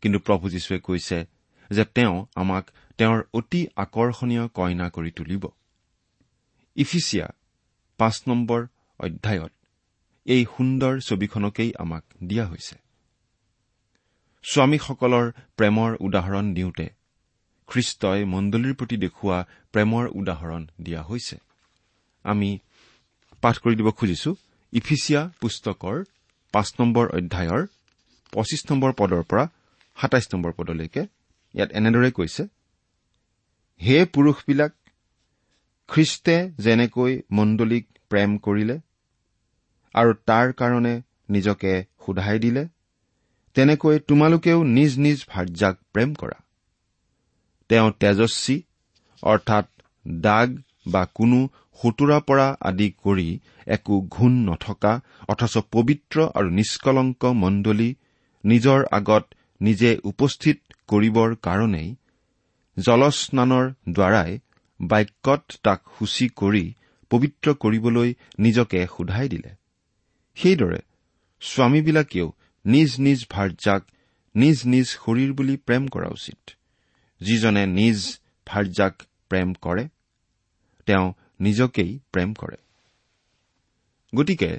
কিন্তু 0.00 0.18
প্ৰভু 0.18 0.50
যীশুৱে 0.50 0.78
কৈছে 0.78 1.26
যে 1.70 1.84
তেওঁ 1.84 2.26
আমাক 2.34 2.70
তেওঁৰ 2.98 3.22
অতি 3.34 3.66
আকৰ্ষণীয় 3.76 4.48
কইনা 4.48 4.90
কৰি 4.90 5.10
তুলিব। 5.10 5.48
ইফিচিয়া 6.74 7.28
পাঁচ 7.98 8.22
নম্বৰ 8.28 8.66
অধ্যায়ত 8.98 9.52
এই 10.28 10.42
সুন্দৰ 10.54 10.94
ছবিখনকেই 11.08 11.70
আমাক 11.82 12.04
দিয়া 12.28 12.44
হৈছে। 12.50 12.76
স্বামীসকলৰ 14.44 15.26
প্ৰেমৰ 15.58 15.90
উদাহৰণ 16.06 16.44
দিওঁতে 16.56 16.86
খ্ৰীষ্টই 17.68 18.20
মণ্ডলীৰ 18.32 18.74
প্ৰতি 18.78 18.96
দেখুওৱা 19.04 19.38
প্ৰেমৰ 19.72 20.04
উদাহৰণ 20.20 20.62
দিয়া 20.84 21.02
হৈছে। 21.08 21.36
আমি 22.24 22.50
পাঠ 23.42 23.54
কৰি 23.62 23.74
দিব 23.80 23.88
খুজিছো 23.98 24.30
ইফিচিয়া 24.72 25.22
পুস্তকৰ 25.40 25.96
পাঁচ 26.54 26.68
নম্বৰ 26.80 27.06
অধ্যায়ৰ 27.18 27.62
পঁচিছ 28.32 28.62
নম্বৰ 28.70 28.90
পদৰ 29.00 29.22
পৰা 29.30 29.44
সাতাইছ 29.98 30.26
নম্বৰ 30.32 30.52
পদলৈকে। 30.58 31.02
ইয়াত 31.54 31.70
এনেদৰে 31.78 32.10
কৈছে 32.18 32.42
হে 33.80 33.96
পুৰুষবিলাক 34.14 34.72
খ্ৰীষ্টে 35.88 36.36
যেনেকৈ 36.64 37.12
মণ্ডলীক 37.38 37.84
প্ৰেম 38.10 38.30
কৰিলে 38.46 38.76
আৰু 39.94 40.10
তাৰ 40.26 40.52
কাৰণে 40.52 40.94
নিজকে 41.30 41.72
সোধাই 42.06 42.38
দিলে 42.38 42.62
তেনেকৈ 43.56 43.96
তোমালোকেও 44.08 44.58
নিজ 44.76 44.92
নিজ 44.98 45.18
ভাৰ্যাক 45.28 45.76
প্ৰেম 45.92 46.10
কৰা। 46.14 46.38
তেওঁ 47.70 47.88
তেজস্বী 48.00 48.56
অৰ্থাৎ 49.22 49.66
দাগ 50.20 50.48
বা 50.86 51.02
কোনো 51.14 51.38
সোঁতোৰা 51.80 52.18
পৰা 52.20 52.46
আদি 52.60 52.88
কৰি 53.04 53.28
একো 53.66 53.94
ঘূণ 54.10 54.32
নথকা 54.48 54.92
অথচ 55.28 55.54
পবিত্ৰ 55.72 56.16
আৰু 56.34 56.48
নিষ্কলংক 56.50 57.22
মণ্ডলী 57.34 57.90
নিজৰ 58.44 58.80
আগত 58.90 59.24
নিজে 59.60 59.90
উপস্থিত 60.04 60.56
কৰিবৰ 60.88 61.34
কাৰণেই 61.42 61.88
জলস্নানৰ 62.76 63.66
দ্বাৰাই 63.92 64.38
বাক্যত 64.80 65.42
তাক 65.64 65.80
সূচী 65.98 66.26
কৰি 66.36 66.64
পবিত্ৰ 67.10 67.46
কৰিবলৈ 67.54 68.08
নিজকে 68.38 68.80
সোধাই 68.86 69.28
দিলে। 69.28 69.50
সেইদৰে 70.38 70.80
স্বামীবিলাকেও 71.40 72.32
নিজ 72.64 72.90
নিজ 72.98 73.20
ভাৰ্যাক 73.30 73.82
নিজ 74.34 74.58
নিজ 74.64 74.86
শৰীৰ 74.86 75.32
বুলি 75.32 75.56
প্ৰেম 75.56 75.88
কৰা 75.88 76.08
উচিত। 76.08 76.40
যিজনে 77.20 77.66
নিজ 77.66 77.98
ভাৰ্যাক 78.46 78.94
প্ৰেম 79.28 79.48
কৰে 79.54 79.84
তেওঁ 80.86 81.06
নিজকেই 81.40 81.98
প্ৰেম 82.12 82.34
কৰে। 82.34 82.56
গতিকে 84.14 84.50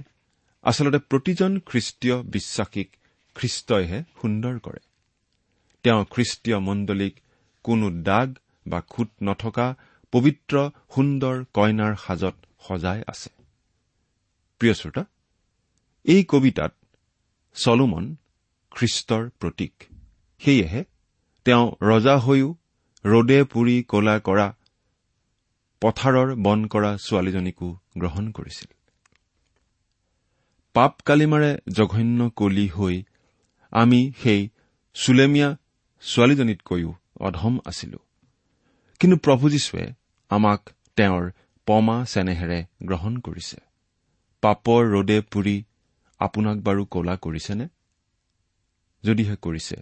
আচলতে 0.63 0.99
প্ৰতিজন 1.09 1.59
খ্ৰীষ্টীয় 1.59 2.23
বিশ্বাসীক 2.23 2.89
খ্ৰীষ্টইহে 3.35 3.99
সুন্দৰ 4.21 4.59
কৰে। 4.59 4.81
তেওঁ 5.83 6.05
খ্ৰীষ্টীয় 6.05 6.59
মণ্ডলীক 6.59 7.15
কোনো 7.63 7.89
দাগ 7.89 8.29
বা 8.67 8.79
খুট 8.81 9.09
নথকা 9.23 9.67
পবিত্ৰ 10.11 10.55
সুন্দৰ 10.95 11.35
কইনাৰ 11.53 11.93
সাজত 11.95 12.35
সজাই 12.67 12.99
আছে। 13.07 13.29
প্ৰিয় 14.61 14.73
শ্ৰোতা 14.73 15.03
এই 16.05 16.23
কবিতাত 16.23 16.73
চলোমন 17.53 18.15
খ্ৰীষ্টৰ 18.71 19.29
প্ৰতীক। 19.39 19.73
সেয়েহে 20.41 20.83
তেওঁ 21.45 21.71
ৰজা 21.81 22.17
হৈও 22.17 22.55
ৰদে 23.05 23.43
পুৰি 23.43 23.83
কলা 23.83 24.19
কৰা 24.19 24.53
পথাৰৰ 25.81 26.35
বন 26.35 26.67
কৰা 26.67 26.97
ছোৱালীজনীকো 26.97 27.77
গ্ৰহণ 27.97 28.31
কৰিছিল। 28.31 28.69
পাপ 30.73 31.01
কালিমাৰে 31.01 31.57
জঘন্য 31.69 32.29
কলি 32.29 32.67
হৈ 32.67 33.03
আমি 33.71 34.13
সেই 34.23 34.49
চুলেমীয়া 34.93 35.57
ছোৱালীজনীতকৈও 36.01 36.93
অধম 37.19 37.59
আছিলো। 37.65 37.99
কিন্তু 38.99 39.17
প্ৰভু 39.17 39.49
যীশুৱে 39.49 39.93
আমাক 40.29 40.69
তেওঁৰ 40.95 41.31
পমা 41.65 42.05
চেনেহেৰে 42.05 42.65
গ্ৰহণ 42.83 43.17
কৰিছে। 43.17 43.57
পাপৰ 44.41 44.81
ৰদে 44.85 45.21
পুৰি 45.21 45.63
আপোনাক 46.19 46.57
বাৰু 46.57 46.85
কলা 46.85 47.15
কৰিছেনে? 47.17 47.65
যদিহে 49.03 49.35
কৰিছে 49.35 49.75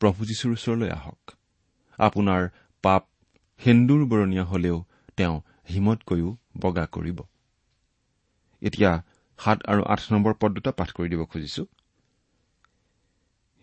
প্ৰভু 0.00 0.20
যীশুৰ 0.24 0.52
ওচৰলৈ 0.52 0.90
আহক। 0.90 1.32
আপোনাৰ 1.98 2.42
পাপ 2.84 3.02
সেন্দুৰ 3.60 4.04
বৰণীয়া 4.06 4.44
হলেও 4.44 4.84
তেওঁ 5.16 5.36
হিমতকৈও 5.70 6.36
বগা 6.56 6.86
কৰিব। 6.86 7.18
এতিয়া 8.62 8.92
সাত 9.38 9.58
আৰু 9.66 9.82
আঠ 9.84 10.00
নম্বৰ 10.12 10.34
পদ 10.40 10.50
দুটা 10.52 10.72
পাঠ 10.72 10.88
কৰি 10.92 11.08
দিব 11.08 11.24
খুজিছো। 11.24 11.64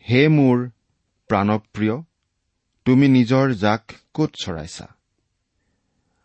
হে 0.05 0.21
মোৰ 0.27 0.57
প্ৰাণপ্ৰিয় 1.29 1.95
তুমি 2.85 3.07
নিজৰ 3.07 3.53
জাক 3.53 3.83
কত 4.13 4.31
চৰাইছা? 4.35 4.87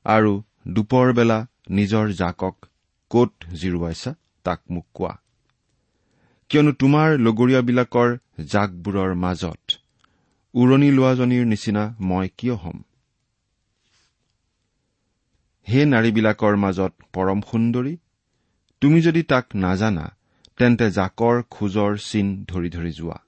আৰু 0.07 0.33
দুপৰ 0.69 1.13
বেলা 1.13 1.39
নিজৰ 1.71 2.13
জাকক 2.13 2.57
কত 3.11 3.33
জিৰুৱাইছা 3.55 4.15
তাক 4.45 4.61
মোক 4.71 4.87
কোৱা। 4.95 5.19
কিয়নো 6.51 6.73
তোমাৰ 6.73 7.13
লগৰীয়াবিলাকৰ 7.25 8.09
জাকবোৰৰ 8.53 9.11
মাজত 9.15 9.75
উৰণি 10.55 10.89
লোৱাজনীৰ 10.91 11.45
নিচিনা 11.47 11.85
মই 12.03 12.31
কিয় 12.39 12.55
হ'ম? 12.55 12.79
হে 15.67 15.85
নাৰীবিলাকৰ 15.93 16.59
মাজত 16.65 17.07
পৰম 17.13 17.45
সুন্দৰী 17.51 17.95
তুমি 18.83 18.99
যদি 19.01 19.23
তাক 19.23 19.57
নাজানা 19.57 20.09
তেন্তে 20.59 20.91
জাকৰ 20.91 21.45
খোজৰ 21.51 22.03
চিন 22.09 22.35
ধৰি 22.45 22.75
ধৰি 22.77 22.93
যোৱা। 22.99 23.19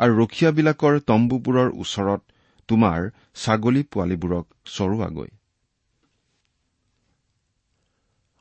আৰু 0.00 0.12
ৰখীয়াবিলাকৰ 0.22 1.02
তম্বুবোৰৰ 1.06 1.68
ওচৰত 1.82 2.22
তোমাৰ 2.68 3.10
ছাগলী 3.34 3.82
পোৱালীবোৰক 3.92 4.46
চৰোৱাগৈ। 4.76 5.30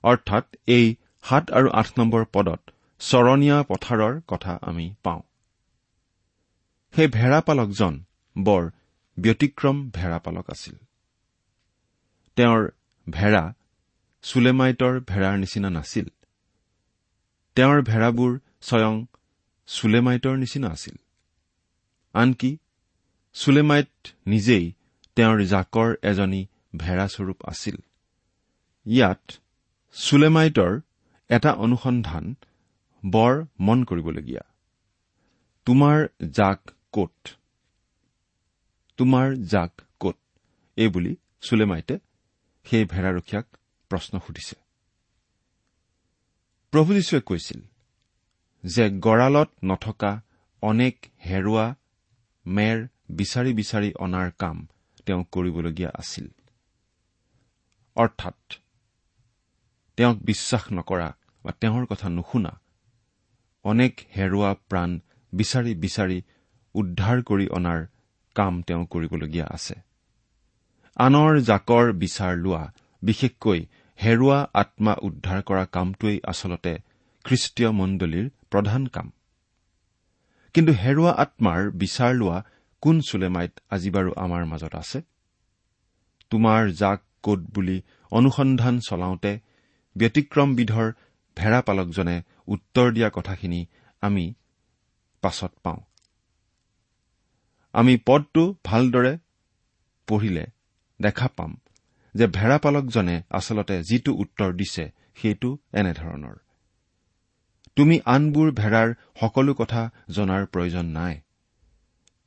অৰ্থাৎ 0.03 0.45
এই 0.71 0.97
সাত 1.23 1.45
আৰু 1.51 1.77
আঠ 1.79 1.87
নম্বৰ 1.99 2.33
পদত 2.33 2.76
চৰণীয়া 2.99 3.63
পথাৰৰ 3.63 4.21
কথা 4.27 4.59
আমি 4.61 4.95
পাওঁ। 5.03 5.21
সেই 6.95 7.07
ভেড়াপালকজন 7.07 8.03
বৰ 8.37 8.69
ব্যতিক্ৰম 9.19 9.89
ভেড়াপালক 9.89 10.49
আছিল। 10.49 10.75
তেওঁৰ 12.35 12.71
ভেড়া 13.09 13.53
চুলেমাইটৰ 14.21 14.99
ভেড়াৰ 14.99 15.37
নিচিনা 15.37 15.69
নাছিল। 15.69 16.07
তেওঁৰ 17.55 17.81
ভেড়াবোৰ 17.81 18.39
স্বয়ং 18.61 19.05
চুলেমাইটৰ 19.67 20.37
নিচিনা 20.37 20.67
আছিল। 20.67 20.95
আনকি 22.13 22.57
চুলেমাইট 23.33 24.07
নিজেই 24.27 24.73
তেওঁৰ 25.15 25.43
জাকৰ 25.43 25.95
এজনী 26.01 26.45
ভেড়াস্বৰূপ 26.77 27.45
আছিল। 27.45 27.75
ইয়াত 28.85 29.31
চুলেমাইটৰ 29.93 30.79
এটা 31.29 31.53
অনুসন্ধান 31.53 32.35
বৰ 33.03 33.45
মন 33.59 33.83
কৰিবলগীয়া। 33.83 34.43
তোমাৰ 35.65 36.07
জাক 36.31 36.59
কত 36.93 37.27
তোমাৰ 38.97 39.35
জাক 39.35 39.81
কত 39.99 40.17
এইবুলি 40.77 41.15
চুলেমাইটে 41.41 41.99
সেই 42.65 42.85
ভেড়াৰখীয়াক 42.85 43.47
প্ৰশ্ন 43.89 44.19
সুধিছে। 44.19 44.55
প্ৰভু 46.71 46.93
যীশুৱে 46.93 47.21
কৈছিল 47.21 47.61
যে 48.63 48.89
গঁড়ালত 48.99 49.49
নথকা 49.63 50.21
অনেক 50.61 50.95
হেৰুৱা 51.25 51.75
মেৰ 52.45 52.87
বিচাৰি 53.09 53.53
বিচাৰি 53.53 53.93
অনাৰ 53.99 54.31
কাম 54.39 54.67
তেওঁ 55.05 55.23
কৰিবলগীয়া 55.31 55.89
আছিল। 55.95 56.27
অৰ্থাৎ 57.95 58.53
তেওঁক 59.97 60.17
বিশ্বাস 60.23 60.63
নকৰা 60.71 61.09
বা 61.43 61.51
তেওঁৰ 61.51 61.85
কথা 61.85 62.09
নুশুনা 62.09 62.61
অনেক 63.71 63.93
হেৰুৱা 64.17 64.51
প্ৰাণ 64.69 64.89
বিচাৰি 65.33 65.73
বিচাৰি 65.83 66.17
উদ্ধাৰ 66.75 67.17
কৰি 67.29 67.45
অনাৰ 67.57 67.79
কাম 68.35 68.53
তেওঁ 68.67 68.83
কৰিবলগীয়া 68.93 69.45
আছে। 69.55 69.75
আনৰ 70.97 71.31
জাকৰ 71.49 71.85
বিচাৰ 72.01 72.33
লোৱা 72.43 72.63
বিশেষকৈ 73.01 73.59
হেৰুৱা 73.99 74.39
আত্মা 74.53 74.93
উদ্ধাৰ 75.07 75.41
কৰা 75.49 75.63
কামটোৱেই 75.75 76.17
আচলতে 76.31 76.73
খ্ৰীষ্টীয় 77.25 77.69
মণ্ডলীৰ 77.79 78.27
প্ৰধান 78.51 78.83
কাম। 78.95 79.07
কিন্তু 80.55 80.71
হেৰুৱা 80.83 81.11
আত্মাৰ 81.23 81.59
বিচাৰ 81.81 82.11
লোৱা 82.21 82.37
কোন 82.83 82.95
চুলেমাইত 83.09 83.53
আজি 83.73 83.89
বাৰু 83.95 84.09
আমাৰ 84.23 84.43
মাজত 84.51 84.73
আছে? 84.81 84.99
তোমাৰ 86.31 86.61
জাক 86.81 86.99
কত 87.23 87.39
বুলি 87.55 87.77
অনুসন্ধান 88.11 88.75
চলাওঁতে 88.87 89.31
ব্যতিক্ৰমবিধৰ 89.95 90.87
ভেড়াপালকজনে 91.37 92.17
উত্তৰ 92.47 92.91
দিয়া 92.91 93.09
কথাখিনি 93.09 93.65
আমি 94.01 94.33
পাছত 95.21 95.51
পাওঁ। 95.63 95.77
আমি 97.73 97.97
পদটো 98.05 98.55
ভালদৰে 98.63 99.17
পঢ়িলে 100.07 100.45
দেখা 101.01 101.27
পাম 101.27 101.57
যে 102.15 102.27
ভেড়াপালকজনে 102.27 103.21
আচলতে 103.29 103.83
যিটো 103.83 104.13
উত্তৰ 104.13 104.53
দিছে 104.53 104.91
সেইটো 105.15 105.57
এনেধৰণৰ। 105.73 106.35
তুমি 107.75 107.99
আনবোৰ 108.05 108.51
ভেড়াৰ 108.51 108.93
সকলো 109.19 109.53
কথা 109.53 109.91
জনাৰ 110.09 110.45
প্ৰয়োজন 110.45 110.85
নাই। 110.85 111.21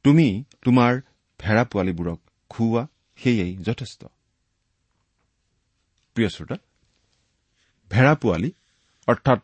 তুমি 0.04 0.44
তোমাৰ 0.62 1.00
ভেড়া 1.40 1.64
পোৱালীবোৰক 1.64 2.20
খুওৱা 2.48 2.86
সেয়েই 3.16 3.56
যথেষ্ট। 3.56 4.04
ভেড়া 7.90 8.14
পোৱালি 8.14 8.52
অৰ্থাৎ 9.08 9.40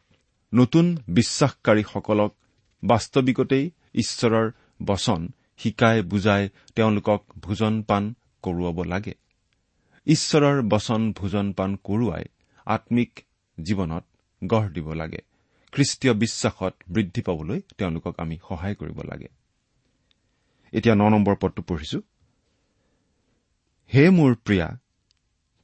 নতুন 0.56 0.86
বিশ্বাসকাৰীসকলক 1.08 2.32
বাস্তৱিকতেই 2.82 3.64
ঈশ্বৰৰ 3.94 4.46
বচন 4.86 5.20
শিকাই 5.58 6.02
বুজাই 6.02 6.42
তেওঁলোকক 6.74 7.20
ভোজন 7.38 7.74
পান 7.82 8.14
কৰোৱাব 8.42 8.78
লাগে। 8.84 9.14
ঈশ্বৰৰ 10.06 10.56
বচন 10.62 11.12
ভোজন 11.12 11.46
পান 11.52 11.70
কৰোৱাই 11.84 12.24
আম্মিক 12.66 13.12
জীৱনত 13.58 14.04
গঢ় 14.42 14.68
দিব 14.70 14.88
লাগে। 14.92 15.20
খ্ৰীষ্টীয় 15.72 16.14
বিশ্বাসত 16.14 16.74
বৃদ্ধি 16.88 17.22
পাবলৈ 17.22 17.60
তেওঁলোকক 17.78 18.14
আমি 18.18 18.36
সহায় 18.48 18.74
কৰিব 18.74 18.98
লাগে। 19.02 19.28
এতিয়া 20.72 20.94
ন 20.94 21.02
নম্বৰ 21.08 21.34
পদটো 21.40 21.62
পঢ়িছো। 21.62 21.98
হে 23.90 24.04
মোৰ 24.10 24.32
প্ৰিয়া 24.44 24.68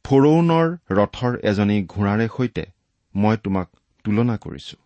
ফৰৌনৰ 0.05 0.67
ৰথৰ 0.99 1.33
এজনী 1.43 1.77
ঘোঁৰাৰে 1.87 2.27
সৈতে 2.37 2.65
মই 3.15 3.37
তোমাক 3.45 3.69
তুলনা 4.05 4.37
কৰিছো। 4.37 4.82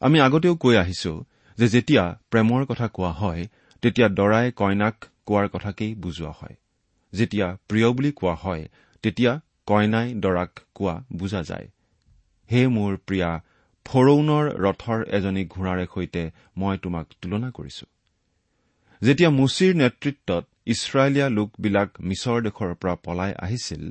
আমি 0.00 0.20
আগতেও 0.20 0.54
কৈ 0.56 0.74
আহিছো 0.76 1.12
যে 1.58 1.66
যেতিয়া 1.68 2.04
প্ৰেমৰ 2.30 2.62
কথা 2.66 2.86
কোৱা 2.88 3.12
হয় 3.12 3.42
তেতিয়া 3.82 4.08
দৰাই 4.08 4.46
কইনাক 4.52 4.96
কোৱাৰ 5.26 5.46
কথাকেই 5.48 5.94
বুজোৱা 5.94 6.32
হয়। 6.40 6.56
যেতিয়া 7.12 7.46
প্ৰিয় 7.68 7.88
বুলি 7.92 8.10
কোৱা 8.12 8.34
হয় 8.34 8.64
তেতিয়া 9.02 9.32
কইনাই 9.66 10.08
দৰাক 10.14 10.52
কোৱা 10.74 10.94
বুজা 11.12 11.42
যায়। 11.42 11.68
হে 12.52 12.60
মোৰ 12.66 12.92
প্ৰিয়া 13.06 13.30
ফৰৌনৰ 13.86 14.44
ৰথৰ 14.64 15.00
এজনী 15.08 15.44
ঘোঁৰাৰে 15.44 15.86
সৈতে 15.94 16.22
মই 16.56 16.76
তোমাক 16.78 17.06
তুলনা 17.20 17.50
কৰিছো। 17.50 17.86
যেতিয়া 19.02 19.30
মুচিৰ 19.30 19.72
নেতৃত্বত 19.74 20.44
ইছৰাইলীয়া 20.66 21.28
লোকবিলাক 21.28 21.88
মিছৰ 22.00 22.38
দেশৰ 22.42 22.70
পৰা 22.74 22.94
পলাই 22.94 23.32
আহিছিল 23.38 23.82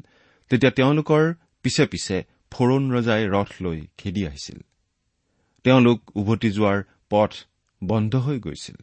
তেতিয়া 0.51 0.71
তেওঁলোকৰ 0.71 1.23
পিছে 1.63 1.85
পিছে 1.85 2.17
ফৰৌন 2.51 2.83
ৰজাই 2.91 3.23
ৰথ 3.27 3.49
লৈ 3.61 3.79
খেদি 3.97 4.27
আহিছিল। 4.27 4.59
তেওঁলোক 5.65 5.99
উভতি 6.15 6.51
যোৱাৰ 6.51 6.83
পথ 7.09 7.31
বন্ধ 7.83 8.15
হৈ 8.15 8.39
গৈছিল। 8.39 8.75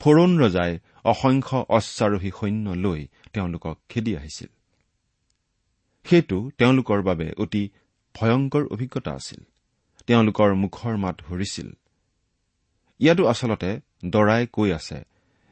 ফৰৌন 0.00 0.38
ৰজাই 0.38 0.78
অসংখ্য 1.04 1.64
অশ্বাৰোহী 1.68 2.30
সৈন্য 2.40 2.70
লৈ 2.70 3.06
তেওঁলোকক 3.32 3.78
খেদি 3.88 4.16
আহিছিল। 4.16 4.48
সেইটো 6.04 6.50
তেওঁলোকৰ 6.58 7.02
বাবে 7.02 7.32
অতি 7.36 7.68
ভয়ংকৰ 8.14 8.66
অভিজ্ঞতা 8.70 9.12
আছিল। 9.12 9.40
তেওঁলোকৰ 10.06 10.54
মুখৰ 10.54 10.96
মাত 10.96 11.22
হৰিছিল। 11.22 11.68
ইয়াতো 12.98 13.26
আচলতে 13.26 13.80
দৰাই 14.06 14.46
কৈ 14.52 14.72
আছে 14.72 15.04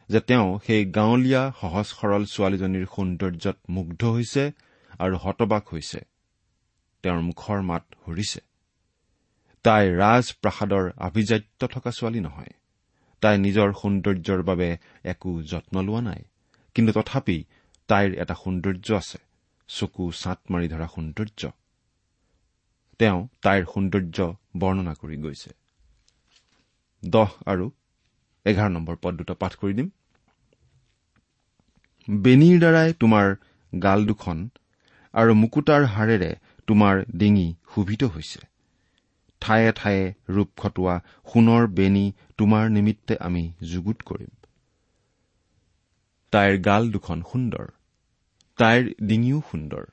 যে 0.09 0.20
তেওঁ 0.20 0.59
সেই 0.66 0.85
গাঁৱলীয়া 0.90 1.53
সহজ 1.61 1.87
সৰল 1.87 2.25
ছোৱালীজনীৰ 2.25 2.87
সৌন্দৰ্যত 2.96 3.57
মুগ্ধ 3.68 4.05
হৈছে 4.05 4.53
আৰু 4.99 5.16
হতবাক 5.16 5.68
হৈছে। 5.72 6.01
তেওঁৰ 7.03 7.20
মুখৰ 7.20 7.62
মাত 7.62 7.85
হৰিছে। 8.09 8.40
তাই 9.66 9.85
ৰাজপ্ৰাসাদৰ 9.94 10.85
আভিজাত্য 10.98 11.61
থকা 11.66 11.90
ছোৱালী 11.90 12.20
নহয়। 12.20 12.52
তাই 13.22 13.38
নিজৰ 13.38 13.68
সৌন্দৰ্যৰ 13.72 14.42
বাবে 14.42 14.68
একো 15.05 15.31
যত্ন 15.42 15.74
লোৱা 15.83 16.00
নাই। 16.00 16.22
কিন্তু 16.74 16.92
তথাপি 16.92 17.44
তাইৰ 17.88 18.11
এটা 18.22 18.35
সৌন্দৰ্য 18.35 18.88
আছে 18.94 19.18
চকু 19.68 20.05
ছাট 20.12 20.38
মাৰি 20.50 20.66
ধৰা 20.68 20.87
সৌন্দৰ্য। 20.87 21.42
তেওঁ 23.00 23.29
তাইৰ 23.42 23.62
সৌন্দৰ্য 23.64 24.18
বৰ্ণনা 24.57 24.94
কৰি 24.94 25.16
গৈছে। 25.16 25.50
দহ 27.02 27.31
আৰু 27.46 27.70
এঘাৰ 28.46 28.70
নম্বৰ 28.70 28.96
পদ 29.02 29.12
দুটা 29.14 29.35
পাঠ 29.35 29.52
কৰি 29.55 29.74
দিম। 29.74 29.88
বেনীৰ 32.09 32.59
দ্বাৰাই 32.59 32.92
তোমাৰ 32.92 33.26
গাল 33.83 34.07
দুখন 34.07 34.48
আৰু 35.14 35.35
মুকুতাৰ 35.35 35.83
হাড়েৰে 35.85 36.31
তোমাৰ 36.66 36.94
ডিঙি 37.16 37.48
শোভিত 37.74 38.05
হৈছে। 38.05 38.40
ঠায়ে 39.42 39.70
ঠায়ে 39.72 40.05
ৰূপ 40.29 40.49
খটোৱা 40.57 40.94
সোণৰ 41.33 41.66
বেনী 41.75 42.05
তোমাৰ 42.38 42.64
নিমিত্তে 42.70 43.14
আমি 43.20 43.44
যুগুত 43.62 43.99
কৰিম। 44.03 44.33
তাইৰ 46.33 46.55
গাল 46.61 46.83
দুখন 46.90 47.18
সুন্দৰ 47.33 47.66
তাইৰ 48.59 48.83
ডিঙিও 49.03 49.38
সুন্দৰ। 49.51 49.85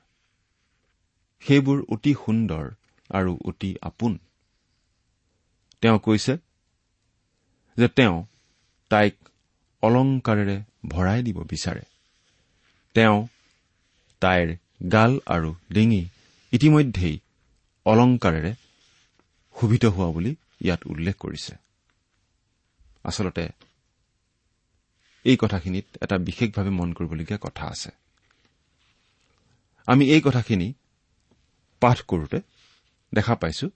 সেইবোৰ 1.41 1.79
অতি 1.89 2.13
সুন্দৰ 2.13 2.65
আৰু 3.09 3.31
অতি 3.45 3.71
আপোন। 3.81 4.13
তেওঁ 5.81 5.99
কৈছে 5.99 6.33
যে 7.77 7.87
তেওঁ 7.87 8.15
তাইক 8.91 9.15
অলংকাৰেৰে 9.83 10.57
ভৰাই 10.87 11.19
দিব 11.23 11.37
বিচাৰে। 11.43 11.83
তেওঁ 12.95 13.17
তাইৰ 14.21 14.47
গাল 14.91 15.11
আৰু 15.25 15.49
ডিঙি 15.71 16.01
ইতিমধ্যেই 16.53 17.15
অলংকাৰেৰে 17.85 18.51
শোভিত 19.55 19.85
হোৱা 19.85 20.09
বুলি 20.11 20.31
ইয়াত 20.61 20.81
উল্লেখ 20.85 21.15
কৰিছে। 21.19 21.53
আচলতে 23.03 23.43
এই 25.25 25.37
কথাখিনিত 25.37 25.85
এটা 26.01 26.15
বিশেষভাৱে 26.17 26.69
মন 26.69 26.89
কৰিবলগীয়া 26.93 27.39
কথা 27.41 27.63
আছে। 27.67 27.91
আমি 29.87 30.03
এই 30.05 30.21
কথাখিনি 30.21 30.73
পাঠ 31.81 31.97
কৰোঁতে 32.01 32.39
দেখা 33.13 33.35
পাইছো 33.35 33.67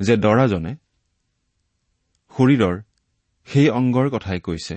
যে 0.00 0.14
দৰাজনে 0.16 0.72
শৰীৰৰ 2.34 2.76
সেই 3.48 3.68
অংগৰ 3.70 4.06
কথাই 4.10 4.40
কৈছে 4.40 4.76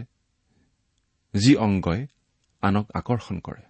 যি 1.33 1.55
অংগই 1.55 2.01
আনক 2.61 2.85
আকৰ্ষণ 2.93 3.37
কৰে। 3.39 3.63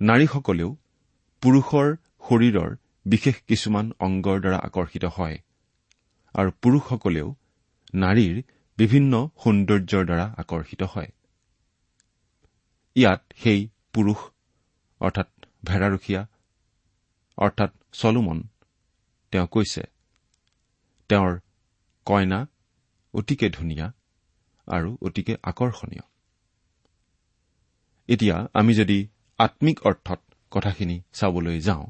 নাৰীসকলেও 0.00 0.70
পুৰুষৰ 1.42 1.86
শৰীৰৰ 2.28 2.70
বিশেষ 3.06 3.36
কিছুমান 3.48 3.92
অংগৰ 4.00 4.40
দ্বাৰা 4.40 4.58
আকৰ্ষিত 4.58 5.04
হয়। 5.04 5.38
আৰু 6.34 6.50
পুৰুষসকলেও 6.62 7.34
নাৰীৰ 7.94 8.42
বিভিন্ন 8.78 9.30
সৌন্দৰ্যৰ 9.44 10.04
দ্বাৰা 10.04 10.34
আকৰ্ষিত 10.36 10.82
হয়। 10.82 11.10
ইয়াত 12.94 13.22
সেই 13.36 13.68
পুৰুষ 13.92 14.16
অৰ্থাৎ 15.00 15.28
ভেড়াৰখীয়া 15.64 16.26
অৰ্থাৎ 17.38 17.70
চলোমন 17.92 18.42
তেওঁ 19.30 19.46
কৈছে। 19.46 19.82
তেওঁৰ 21.08 21.40
কইনা 22.06 22.46
অতিকে 23.14 23.48
ধুনীয়া 23.50 23.92
আৰু 24.68 24.98
অতিকে 25.02 25.34
আকৰ্ষণীয়। 25.42 26.02
এতিয়া 28.08 28.48
আমি 28.54 28.74
যদি 28.74 29.08
আম্মিক 29.38 29.86
অৰ্থত 29.86 30.20
কথাখিনি 30.50 31.02
চাবলৈ 31.12 31.60
যাওঁ 31.60 31.84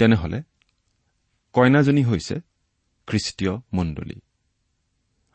তেনেহলে 0.00 0.42
কইনাজনী 1.52 2.02
হৈছে 2.04 2.40
খ্ৰীষ্টীয় 3.06 3.54
মণ্ডলী। 3.72 4.20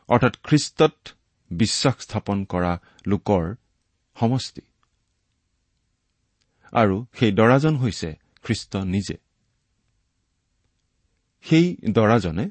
অৰ্থাৎ 0.08 0.36
খ্ৰীষ্টত 0.42 1.08
বিশ্বাস 1.50 1.94
স্থাপন 1.98 2.44
কৰা 2.44 2.78
লোকৰ 3.06 3.54
সমষ্টি। 4.20 4.62
আৰু 6.72 7.06
সেই 7.12 7.32
দৰাজন 7.32 7.76
হৈছে 7.76 8.14
খ্ৰীষ্ট 8.42 8.76
নিজে। 8.76 9.16
সেই 11.42 11.76
দৰাজনে 11.92 12.50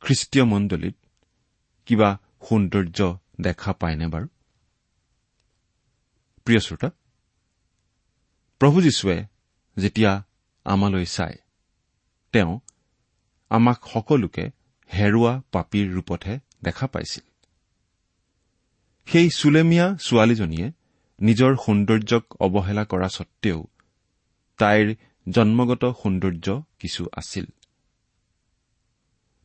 খ্ৰীষ্টীয় 0.00 0.44
মণ্ডলীত 0.44 0.96
কিবা 1.86 2.18
সৌন্দৰ্য 2.48 3.18
দেখা 3.40 3.72
পায়নে 3.72 4.06
বাৰু? 4.06 4.26
প্ৰিয় 6.44 6.60
শ্ৰোতা 6.60 6.90
প্ৰভু 8.58 8.82
যীশুৱে 8.82 9.24
যেতিয়া 9.76 10.24
আমালৈ 10.64 11.04
চায় 11.04 11.38
তেওঁ 12.32 12.60
আমাক 13.50 13.78
সকলোকে 13.92 14.44
হেৰুৱা 14.90 15.42
পাপীৰ 15.52 15.94
ৰূপতহে 15.94 16.40
দেখা 16.62 16.86
পাইছিল। 16.86 17.24
সেই 19.06 19.30
চুলেমীয়া 19.30 19.86
ছোৱালীজনীয়ে 19.96 20.72
নিজৰ 21.20 21.56
সৌন্দৰ্যক 21.56 22.24
অৱহেলা 22.40 22.84
কৰা 22.84 23.08
সত্বেও 23.08 23.66
তাইৰ 24.58 24.94
জন্মগত 25.30 25.84
সৌন্দৰ্য 26.02 26.62
কিছু 26.78 27.02
আছিল। 27.12 27.46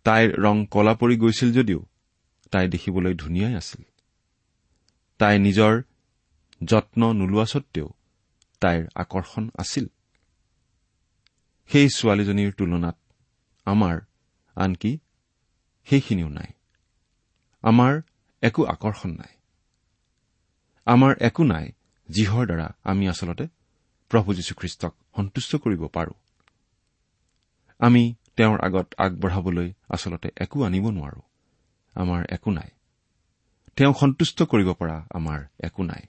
তাইৰ 0.03 0.29
ৰং 0.39 0.65
কলা 0.65 0.93
পৰি 0.93 1.17
গৈছিল 1.17 1.53
যদিও 1.53 1.85
তাই 2.51 2.67
দেখিবলৈ 2.67 3.13
ধুনীয়াই 3.13 3.55
আছিল। 3.55 3.81
তাই 5.17 5.39
নিজৰ 5.39 5.81
যত্ন 6.63 7.13
নোলোৱা 7.13 7.45
সত্বেও 7.45 7.89
তাইৰ 8.61 8.87
আকৰ্ষণ 8.95 9.49
আছিল। 9.57 9.87
সেই 11.71 11.89
ছোৱালীজনীৰ 11.89 12.51
তুলনাত 12.53 12.97
আমাৰ 13.65 13.99
আনকি 14.55 14.99
সেইখিনিও 15.85 16.29
নাই। 16.29 16.47
আমাৰ 17.61 18.01
একো 18.41 18.63
আকৰ্ষণ 18.63 19.09
নাই। 19.09 19.33
আমাৰ 20.85 21.15
একো 21.19 21.43
নাই 21.43 21.71
যিহৰ 22.09 22.45
দ্বাৰা 22.45 22.73
আমি 22.83 23.09
আচলতে 23.09 23.47
প্ৰভু 24.09 24.33
যীশুখ্ৰীষ্টক 24.33 24.95
সন্তুষ্ট 25.15 25.55
কৰিব 25.55 25.87
পাৰো। 25.87 26.11
আমি 27.79 28.15
তেওঁৰ 28.35 28.65
আগত 28.65 28.93
আগবঢ়াবলৈ 28.97 29.73
আচলতে 29.89 30.29
একো 30.37 30.63
আনিব 30.63 30.89
নোৱাৰো। 30.89 31.21
আমাৰ 31.93 32.25
একো 32.29 32.51
নাই। 32.51 32.69
তেওঁ 33.75 33.93
সন্তুষ্ট 33.93 34.43
কৰিব 34.43 34.73
পৰা 34.73 35.07
আমাৰ 35.09 35.45
একো 35.59 35.83
নাই। 35.83 36.01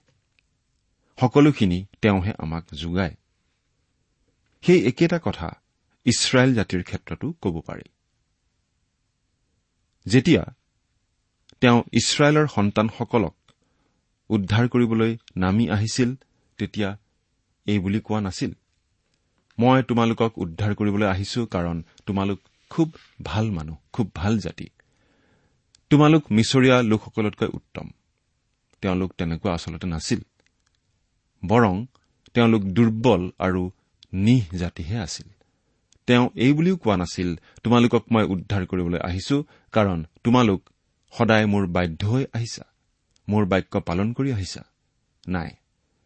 সকলোখিনি 1.19 1.85
তেওঁহে 2.01 2.33
আমাক 2.37 2.65
যোগায়। 2.73 3.15
সেই 4.63 4.79
একেটা 4.87 5.19
কথা 5.19 5.47
ইছৰাইল 6.05 6.51
জাতিৰ 6.55 6.83
ক্ষেত্ৰতো 6.83 7.27
ক'ব 7.41 7.55
পাৰি। 7.61 7.85
যেতিয়া 10.05 10.43
তেওঁ 11.61 11.79
ইছৰাইলৰ 11.91 12.47
সন্তানসকলক 12.47 13.35
উদ্ধাৰ 14.29 14.67
কৰিবলৈ 14.67 15.17
নামি 15.35 15.69
আহিছিল 15.69 16.09
তেতিয়া 16.57 16.89
এই 17.67 17.79
বুলি 17.79 17.99
কোৱা 17.99 18.19
নাছিল 18.21 18.51
মই 19.57 19.83
তোমালোকক 19.83 20.31
উদ্ধাৰ 20.37 20.75
কৰিবলৈ 20.75 21.07
আহিছো 21.07 21.41
কাৰণ 21.45 21.83
তোমালোক 22.05 22.39
খুব 22.69 22.89
ভাল 23.23 23.51
মানুহ 23.51 23.77
খুব 23.93 24.07
ভাল 24.15 24.39
জাতি। 24.39 24.67
তোমালোক 25.89 26.23
মিছৰীয়া 26.31 26.77
লোকসকলতকৈ 26.81 27.49
উত্তম। 27.53 27.87
তেওঁলোক 28.81 29.09
তেনেকুৱা 29.17 29.51
আচলতে 29.53 29.87
নাছিল। 29.87 30.21
বৰং 31.43 31.75
তেওঁলোক 32.33 32.61
দুৰ্বল 32.61 33.31
আৰু 33.39 33.63
নিহ 34.13 34.57
জাতিহে 34.57 34.97
আছিল। 34.97 35.29
তেওঁ 36.07 36.29
এই 36.35 36.53
বুলিও 36.53 36.77
কোৱা 36.77 36.97
নাছিল 36.97 37.35
তোমালোকক 37.63 38.05
মই 38.11 38.23
উদ্ধাৰ 38.23 38.65
কৰিবলৈ 38.65 38.99
আহিছো 38.99 39.43
কাৰণ 39.71 40.05
তোমালোক 40.23 40.69
সদায় 41.17 41.45
মোৰ 41.45 41.67
বাধ্য 41.67 42.07
হৈ 42.07 42.25
আহিছা 42.33 42.63
মোৰ 43.29 43.45
বাক্য 43.45 43.79
পালন 43.79 44.13
কৰি 44.13 44.33
আহিছা। 44.33 44.63
নাই 45.27 45.49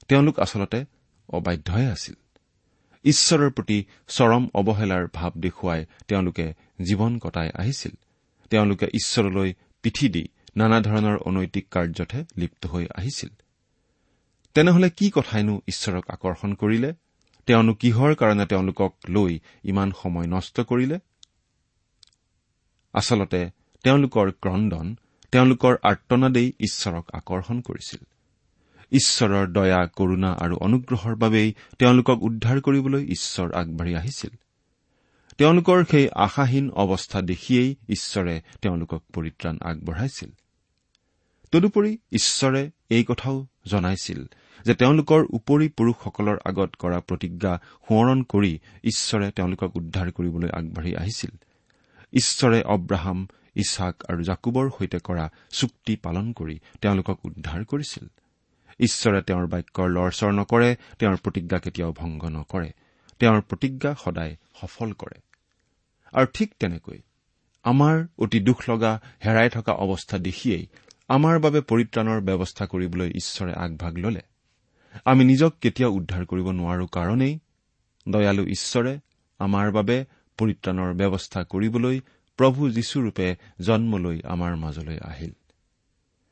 তেওঁলোক 0.08 0.40
আচলতে 0.40 0.86
অবাধ্যহে 1.30 1.86
আছিল। 1.88 2.16
ঈশ্বৰৰ 3.04 3.50
প্ৰতি 3.50 3.86
চৰম 4.08 4.50
অৱহেলাৰ 4.54 5.08
ভাৱ 5.14 5.32
দেখুৱাই 5.38 5.86
তেওঁলোকে 6.08 6.54
জীৱন 6.82 7.20
কটাই 7.20 7.50
আহিছিল। 7.50 7.92
তেওঁলোকে 8.50 8.86
ঈশ্বৰলৈ 8.86 9.54
পিঠি 9.82 10.10
দি 10.10 10.28
নানা 10.58 10.82
ধৰণৰ 10.82 11.18
অনৈতিক 11.18 11.68
কাৰ্যতহে 11.72 12.26
লিপ্ত 12.38 12.66
হৈ 12.68 12.86
আহিছিল। 12.96 13.30
তেনেহলে 14.54 14.90
কি 14.90 15.10
কথাইনো 15.10 15.62
ঈশ্বৰক 15.68 16.06
আকৰ্ষণ 16.10 16.54
কৰিলে? 16.54 16.94
তেওঁনো 17.46 17.74
কিহৰ 17.74 18.16
কাৰণে 18.16 18.46
তেওঁলোকক 18.46 18.96
লৈ 19.10 19.40
ইমান 19.64 19.92
সময় 20.04 20.28
নষ্ট 20.28 20.62
কৰিলে? 20.62 21.00
আচলতে 22.94 23.52
তেওঁলোকৰ 23.84 24.32
ক্ৰদন 24.32 24.96
তেওঁলোকৰ 25.32 25.76
আৰ্তনাদেই 25.84 26.52
ঈশ্বৰক 26.60 27.10
আকৰ্ষণ 27.14 27.62
কৰিছিল। 27.62 28.04
ঈশ্বৰৰ 28.92 29.48
দয়া 29.48 29.88
কৰুণা 29.88 30.34
আৰু 30.34 30.58
অনুগ্ৰহৰ 30.58 31.16
বাবেই 31.16 31.54
তেওঁলোকক 31.80 32.24
উদ্ধাৰ 32.24 32.62
কৰিবলৈ 32.62 33.04
ঈশ্বৰ 33.04 33.54
আগবাঢ়ি 33.54 33.96
আহিছিল। 33.96 34.30
তেওঁলোকৰ 35.38 35.84
সেই 35.92 36.10
আশাহীন 36.10 36.70
অৱস্থা 36.70 37.22
দেখিয়েই 37.22 37.76
ঈশ্বৰে 37.90 38.42
তেওঁলোকক 38.62 39.04
পৰিত্ৰাণ 39.14 39.58
আগবঢ়াইছিল। 39.62 40.30
তদুপৰি 41.52 41.98
ঈশ্বৰে 42.12 42.72
এই 42.90 43.04
কথাও 43.04 43.46
জনাইছিল 43.66 44.26
যে 44.66 44.74
তেওঁলোকৰ 44.76 45.26
উপৰি 45.30 45.68
পুৰুষসকলৰ 45.70 46.38
আগত 46.46 46.76
কৰা 46.80 47.00
প্ৰতিজ্ঞা 47.00 47.58
সোঁৱৰণ 47.88 48.24
কৰি 48.24 48.60
ঈশ্বৰে 48.84 49.32
তেওঁলোকক 49.32 49.76
উদ্ধাৰ 49.76 50.12
কৰিবলৈ 50.12 50.50
আগবাঢ়ি 50.50 50.96
আহিছিল। 50.96 51.32
ঈশ্বৰে 52.14 52.62
অব্ৰাহাম 52.64 53.28
ইছাক 53.56 53.96
আৰু 54.10 54.24
জাকুবৰ 54.24 54.70
সৈতে 54.70 55.00
কৰা 55.00 55.30
চুক্তি 55.50 55.96
পালন 55.96 56.34
কৰি 56.34 56.60
তেওঁলোকক 56.82 57.26
উদ্ধাৰ 57.26 57.66
কৰিছিল। 57.66 58.08
ঈশ্বৰে 58.80 59.22
তেওঁৰ 59.22 59.48
বাক্যৰ 59.48 59.90
লৰচৰ 59.90 60.32
নকৰে 60.32 60.76
তেওঁৰ 61.00 61.18
প্ৰতিজ্ঞা 61.18 61.60
কেতিয়াও 61.60 61.94
ভংগ 61.94 62.26
নকৰে। 62.26 62.72
তেওঁৰ 63.20 63.42
প্ৰতিজ্ঞা 63.42 63.96
সদায় 64.04 64.36
সফল 64.62 64.92
কৰে। 64.92 65.22
আৰু 66.14 66.28
ঠিক 66.34 66.54
তেনেকৈ 66.60 67.02
আমাৰ 67.64 68.08
অতি 68.18 68.40
দুখ 68.40 68.70
লগা 68.70 69.02
হেৰাই 69.26 69.50
থকা 69.50 69.74
অৱস্থা 69.74 70.18
দেখিয়েই 70.18 70.68
আমাৰ 71.08 71.40
বাবে 71.40 71.62
পৰিত্ৰাণৰ 71.62 72.22
ব্যৱস্থা 72.22 72.66
কৰিবলৈ 72.66 73.10
ঈশ্বৰে 73.10 73.54
আগভাগ 73.54 73.98
ললে। 73.98 74.22
আমি 75.06 75.26
নিজক 75.26 75.54
কেতিয়াও 75.62 75.94
উদ্ধাৰ 75.94 76.26
কৰিব 76.26 76.52
নোৱাৰো 76.52 76.86
কাৰণেই 76.88 77.40
দয়ালু 78.10 78.44
ঈশ্বৰে 78.46 79.00
আমাৰ 79.40 79.72
বাবে 79.72 80.06
পৰিত্ৰাণৰ 80.38 80.94
ব্যৱস্থা 80.94 81.44
কৰিবলৈ 81.44 82.00
প্ৰভু 82.38 82.70
যীশুৰূপে 82.70 83.36
জন্মলৈ 83.62 84.22
আমাৰ 84.24 84.56
মাজলৈ 84.56 84.98
আহিল। 85.02 85.34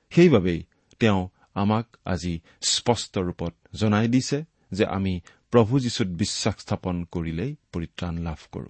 সেইবাবেই 0.10 0.64
তেওঁ 1.00 1.30
আমাক 1.54 1.98
আজি 2.06 2.40
স্পষ্ট 2.62 3.18
ৰূপত 3.18 3.54
জনাই 3.76 4.08
দিছে 4.08 4.44
যে 4.72 4.86
আমি 4.86 5.22
প্ৰভু 5.52 5.80
যীশুত 5.80 6.08
বিশ্বাস 6.08 6.56
স্থাপন 6.58 7.04
কৰিলেই 7.04 7.56
পৰিত্ৰাণ 7.74 8.18
লাভ 8.18 8.38
কৰো। 8.52 8.70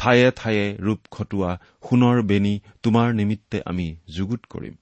ঠায়ে 0.00 0.28
ঠায়ে 0.36 0.66
ৰূপ 0.86 1.00
খটোৱা 1.10 1.50
সোণৰ 1.86 2.18
বেনী 2.22 2.54
তোমাৰ 2.82 3.08
নিমিত্তে 3.14 3.58
আমি 3.70 3.86
যুগুত 4.16 4.42
কৰিম। 4.50 4.74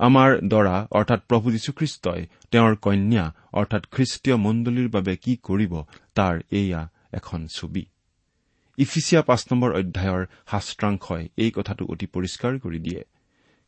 আমাৰ 0.00 0.30
দৰা 0.52 0.76
অৰ্থাৎ 0.98 1.20
প্ৰভু 1.28 1.46
যীশুখ্ৰীষ্টই 1.54 2.20
তেওঁৰ 2.50 2.74
কন্যা 2.84 3.24
অৰ্থাৎ 3.52 3.82
খ্ৰীষ্টীয় 3.94 4.36
মণ্ডলীৰ 4.36 4.88
বাবে 4.88 5.14
কি 5.16 5.32
কৰিব 5.42 5.72
তাৰ 6.14 6.34
এয়া 6.52 6.82
এখন 7.12 7.40
ছবি। 7.56 7.84
ইফিচিয়া 8.78 9.22
পাঁচ 9.22 9.42
নম্বৰ 9.50 9.70
অধ্যায়ৰ 9.72 10.22
শাস্ত্ৰাংশই 10.50 11.24
এই 11.36 11.50
কথাটো 11.50 11.82
অতি 11.92 12.06
পৰিষ্কাৰ 12.14 12.52
কৰি 12.64 12.78
দিয়ে। 12.78 13.02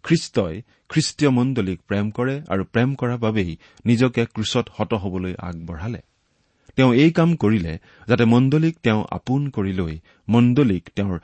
খ্ৰীষ্টই 0.05 0.55
খ্ৰীষ্টীয় 0.89 1.31
মণ্ডলীক 1.31 1.79
প্ৰেম 1.89 2.07
কৰে 2.11 2.35
আৰু 2.49 2.63
প্ৰেম 2.65 2.91
কৰাৰ 2.95 3.19
বাবেই 3.19 3.53
নিজকে 3.87 4.23
ক্ৰুচত 4.35 4.67
হত 4.77 4.91
হবলৈ 4.95 5.35
আগবঢ়ালে। 5.39 6.01
তেওঁ 6.79 6.91
এই 6.95 7.11
কাম 7.11 7.31
কৰিলে 7.37 7.73
যাতে 8.09 8.25
মণ্ডলীক 8.25 8.75
তেওঁ 8.83 9.01
আপোন 9.11 9.41
কৰি 9.57 9.73
লৈ 9.73 9.95
মণ্ডলীক 10.29 10.85
তেওঁৰ 10.97 11.19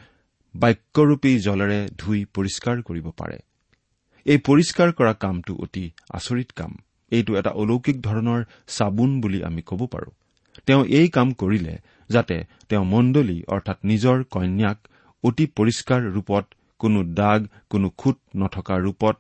বাক্যৰূপী 0.55 1.33
জলেৰে 1.39 1.81
ধুই 1.99 2.19
পৰিষ্কাৰ 2.35 2.77
কৰিব 2.83 3.07
পাৰে। 3.21 3.39
এই 4.27 4.39
পৰিষ্কাৰ 4.49 4.89
কৰা 4.93 5.13
কামটো 5.23 5.53
অতি 5.65 5.85
আচৰিত 6.11 6.51
কাম। 6.57 6.73
এইটো 7.13 7.33
এটা 7.41 7.51
অলৌকিক 7.51 7.97
ধৰণৰ 8.03 8.41
চাবোন 8.69 9.11
বুলি 9.21 9.39
আমি 9.43 9.63
ক'ব 9.63 9.81
পাৰোঁ। 9.87 10.13
তেওঁ 10.67 10.83
এই 10.99 11.09
কাম 11.09 11.29
কৰিলে 11.33 11.75
যাতে 12.11 12.37
তেওঁ 12.69 12.85
মণ্ডলী 12.85 13.39
অৰ্থাৎ 13.49 13.79
নিজৰ 13.85 14.17
কন্যাক 14.35 14.79
অতি 15.25 15.45
পৰিষ্কাৰ 15.57 16.01
ৰূপত 16.15 16.45
কোনো 16.81 17.01
দাগ 17.21 17.41
কোনো 17.71 17.89
খুট 18.01 18.17
নথকা 18.37 18.77
ৰূপত 18.79 19.17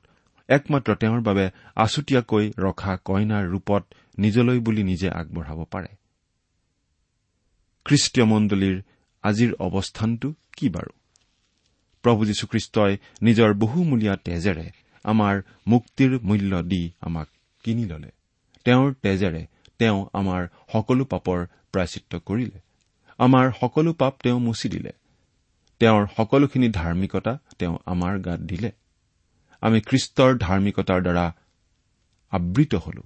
একমাত্ৰ 0.49 0.91
তেওঁৰ 0.95 1.21
বাবে 1.21 1.45
আছুতীয়াকৈ 1.77 2.45
ৰখা 2.64 2.93
কইনাৰ 3.09 3.45
ৰূপত 3.53 3.83
নিজলৈ 4.19 4.59
বুলি 4.67 4.83
নিজে 4.83 5.09
আগবঢ়াব 5.11 5.61
পাৰে। 5.71 5.91
খ্ৰীষ্টীয় 7.88 8.27
মণ্ডলীৰ 8.27 8.83
আজিৰ 9.22 9.55
অৱস্থানটো 9.55 10.35
কি 10.57 10.68
বাৰু? 10.68 10.90
প্ৰভু 12.03 12.24
যীশুখ্ৰীষ্টই 12.24 12.96
নিজৰ 13.22 13.55
বহুমূলীয়া 13.55 14.16
তেজেৰে 14.16 14.70
আমাৰ 15.05 15.42
মুক্তিৰ 15.66 16.20
মূল্য 16.22 16.62
দি 16.62 16.92
আমাক 17.01 17.29
কিনি 17.62 17.85
ললে। 17.85 18.11
তেওঁৰ 18.64 18.94
তেজেৰে 19.03 19.46
তেওঁ 19.79 20.07
আমাৰ 20.12 20.48
সকলো 20.72 21.05
পাপৰ 21.05 21.46
প্ৰায়চিত্ৰ 21.72 22.18
কৰিলে। 22.18 22.61
আমাৰ 23.18 23.53
সকলো 23.61 23.92
পাপ 23.92 24.14
তেওঁ 24.22 24.40
মুচি 24.40 24.68
দিলে। 24.68 24.92
তেওঁৰ 25.79 26.07
সকলোখিনি 26.16 26.68
ধাৰ্মিকতা 26.68 27.38
তেওঁ 27.59 27.79
আমাৰ 27.87 28.18
গাত 28.18 28.40
দিলে। 28.40 28.70
আমি 29.61 29.81
খ্ৰীষ্টৰ 29.81 30.38
ধাৰ্মিকতাৰ 30.38 31.03
দ্বাৰা 31.03 31.35
আবৃত 32.31 32.74
হলো। 32.74 33.03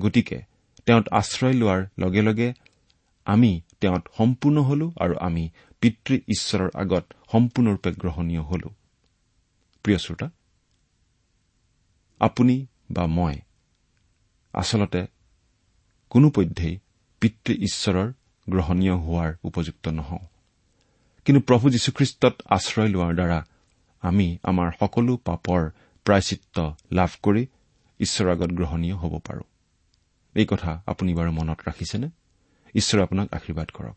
গতিকে 0.00 0.38
তেওঁত 0.86 1.08
আশ্ৰয় 1.12 1.52
লোৱাৰ 1.52 1.86
লগে 1.98 2.22
লগে 2.22 2.52
আমি 3.24 3.60
তেওঁত 3.80 4.04
সম্পূৰ্ণ 4.18 4.58
হলো 4.62 4.92
আৰু 5.00 5.14
আমি 5.20 5.44
পিতৃ 5.80 6.14
ঈশ্বৰৰ 6.28 6.70
আগত 6.74 7.04
সম্পূৰ্ণৰূপে 7.32 7.90
গ্ৰহণীয় 7.92 8.42
হলো। 8.42 8.68
প্ৰিয় 9.84 9.98
শ্ৰোতা 9.98 10.30
আপুনি 12.20 12.66
বা 12.90 13.06
মই 13.06 13.34
আচলতে 14.54 15.06
কোনোপধ্যেই 16.10 16.78
পিতৃ 17.20 17.52
ঈশ্বৰৰ 17.52 18.12
গ্ৰহণীয় 18.46 18.94
হোৱাৰ 18.94 19.30
উপযুক্ত 19.42 19.88
নহওঁ। 19.88 20.24
কিন্তু 21.24 21.40
প্ৰভু 21.40 21.70
যীশুখ্ৰীষ্টত 21.70 22.34
আশ্ৰয় 22.50 22.88
লোৱাৰ 22.88 23.14
দ্বাৰা 23.14 23.38
আমি 24.02 24.38
আমাৰ 24.42 24.68
সকলো 24.80 25.16
পাপৰ 25.16 25.70
প্ৰায়চিত্ৰ 26.06 26.58
লাভ 26.92 27.10
কৰি 27.22 27.46
ঈশ্বৰৰ 28.00 28.30
আগত 28.32 28.50
গ্ৰহণীয় 28.50 28.96
হ'ব 28.96 29.14
পাৰো। 29.18 29.44
এই 30.34 30.46
কথা 30.46 30.82
আপুনি 30.86 31.14
বাৰু 31.14 31.30
মনত 31.32 31.58
ৰাখিছেনে? 31.68 32.08
ঈশ্বৰে 32.80 33.02
আপোনাক 33.02 33.26
আশীৰ্বাদ 33.38 33.68
কৰক। 33.76 33.96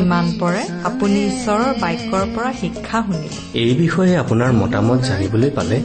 ইমান 0.00 0.26
পৰে 0.40 0.62
আপুনি 0.88 1.18
ঈশ্বৰৰ 1.30 1.72
বাক্যৰ 1.82 2.24
পৰা 2.34 2.50
শিক্ষা 2.60 2.98
শুনিলে। 3.06 3.38
এই 3.64 3.72
বিষয়ে 3.82 4.12
আপোনাৰ 4.22 4.50
মতামত 4.52 5.00
জানিবলৈ 5.08 5.50
পালে 5.58 5.78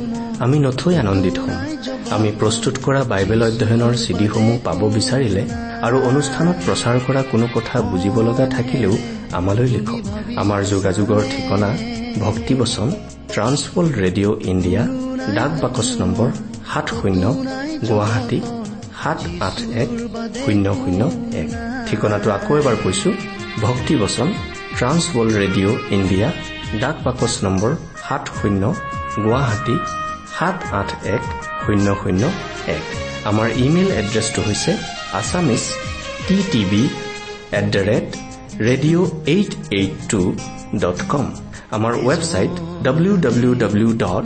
আমি 0.44 0.58
নথৈ 0.66 0.94
আনন্দিত 1.04 1.38
হ'ম। 1.44 1.58
আমি 2.16 2.30
প্ৰস্তুত 2.40 2.76
কৰা 2.86 3.02
বাইবেল 3.12 3.42
অধ্যয়নৰ 3.44 3.94
চিডিসমূহ 4.04 4.56
পাব 4.64 4.82
বিচাৰিলে 4.98 5.44
আৰু 5.86 5.98
অনুষ্ঠানত 6.10 6.58
প্ৰচাৰ 6.66 6.98
কৰা 7.08 7.22
কোনো 7.32 7.46
কথা 7.56 7.76
বুজিব 7.92 8.16
লগা 8.28 8.46
থাকিলেও 8.56 8.94
আমালৈ 9.38 9.68
লিখক। 9.76 10.02
আমাৰ 10.42 10.62
যোগাযোগৰ 10.74 11.22
ঠিকনা 11.34 11.70
ভক্তিবচন 12.26 12.88
ট্ৰান্সৱৰ্ল্ড 13.34 13.94
ৰেডিঅ' 14.04 14.36
ইণ্ডিয়া 14.52 14.82
ডাক 15.34 15.52
বাকচ 15.64 15.90
নম্বৰ 16.02 16.30
সাত 16.72 16.88
শূন্য 17.00 17.24
গুৱাহাটী 17.90 18.40
সাত 19.02 19.20
আঠ 19.48 19.58
এক 19.82 19.90
শূন্য 20.44 20.66
শূন্য 20.82 21.02
এক। 21.42 21.50
ঠিকনাটো 21.88 22.30
আকৌ 22.38 22.52
এবাৰ 22.62 22.76
কৈছো 22.84 23.10
ভক্তিবচন 23.66 24.28
ট্ৰান্সৱৰ্ল্ড 24.78 25.34
ৰেডিঅ' 25.42 25.78
ইণ্ডিয়া 25.98 26.28
ডাক 26.82 26.96
বাকচ 27.06 27.34
নম্বৰ 27.46 27.72
সাত 28.06 28.24
শূন্য 28.38 28.64
গুৱাহাটী 29.24 29.76
সাত 30.36 30.58
আঠ 30.80 30.90
এক 31.16 31.24
শূন্য 31.64 31.88
শূন্য 32.02 32.24
এক। 32.78 32.84
আমাৰ 33.30 33.48
ইমেইল 33.66 33.90
এড্ৰেছটো 34.02 34.42
হৈছে 34.48 34.72
Assamese 35.20 35.64
T 36.28 36.38
TV 36.52 36.84
at 37.60 37.66
the 37.76 37.82
rate 37.90 38.08
radio' 38.68 39.08
eight 39.34 39.52
eight 39.80 39.96
two 40.12 40.22
dot 40.84 41.00
com. 41.12 41.26
আমাৰ 41.76 41.94
website 42.08 42.54
W 42.86 43.14
W 43.26 43.52
W 43.64 43.90
dot 44.04 44.26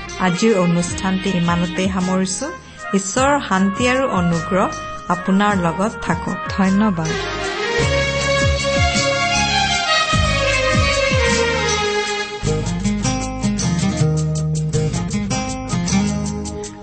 আজিৰ 0.25 0.53
অনুষ্ঠানটি 0.65 1.29
ইমানতেই 1.41 1.87
সামৰিছো। 1.95 2.47
ঈশ্বৰৰ 2.97 3.37
শান্তি 3.49 3.83
আৰু 3.93 4.03
অনুগ্ৰহ 4.19 4.67
আপোনাৰ 5.13 5.53
লগত 5.65 5.91
থাকক। 6.05 6.37
ধন্যবাদ। 6.57 7.11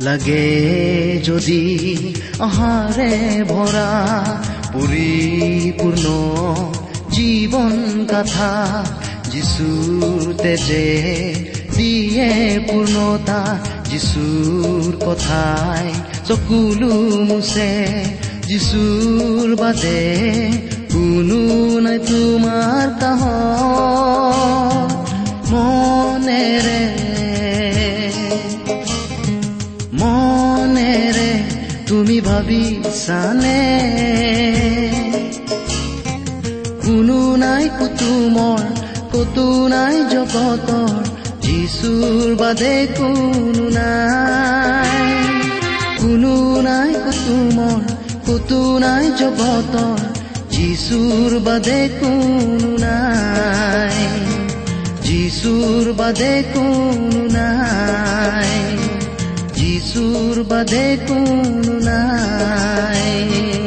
লাগে 0.07 0.47
যদি 1.25 1.63
অহাৰে 2.41 3.13
ভৰা 3.53 3.91
পৰিপূৰ্ণ 4.75 6.07
জীৱন 7.15 7.75
গাথা 8.11 8.53
যিচুৰ 9.31 10.23
তেজে 10.43 10.87
দিয়ে 11.79 12.31
পূৰ্ণতা 12.69 13.41
যিচুৰ 13.91 14.91
কথাই 15.07 15.87
চকুলো 16.29 16.95
মুছে। 17.29 17.73
যিচুৰ 18.49 19.49
বাদে 19.61 20.03
কোনো 20.93 21.41
নাই 21.85 21.99
তোমাৰ 22.09 22.87
কাহ 23.01 23.23
মনেৰে। 25.53 26.83
মনেৰে 30.01 31.31
তুমি 31.89 32.17
ভাবিছানে 32.21 33.63
কোনো 36.85 37.21
নাই 37.43 37.65
কুতুমৰ 37.79 38.63
কতো 39.13 39.47
নাই 39.69 39.97
জগতৰ 40.13 41.18
যিচুৰ 41.69 42.37
বাদে 42.37 42.77
কোনো 42.99 43.65
নাই। 43.69 45.03
কোনো 46.01 46.35
নাই 46.61 46.93
কুতুমৰ 47.05 47.81
কতো 48.27 48.61
নাই 48.79 49.07
জগতৰ 49.19 49.99
যিচুৰ 50.51 51.31
বাদে 51.41 51.81
কোনো 52.01 52.71
নাই। 52.81 54.01
যিচুৰ 55.03 55.93
বাদে 55.93 56.33
কোনো 56.55 57.23
নাই। 57.37 58.53
যিচুৰ 59.55 60.37
বাদে 60.45 60.87
কোনো 61.09 61.79
নাই। 61.79 63.58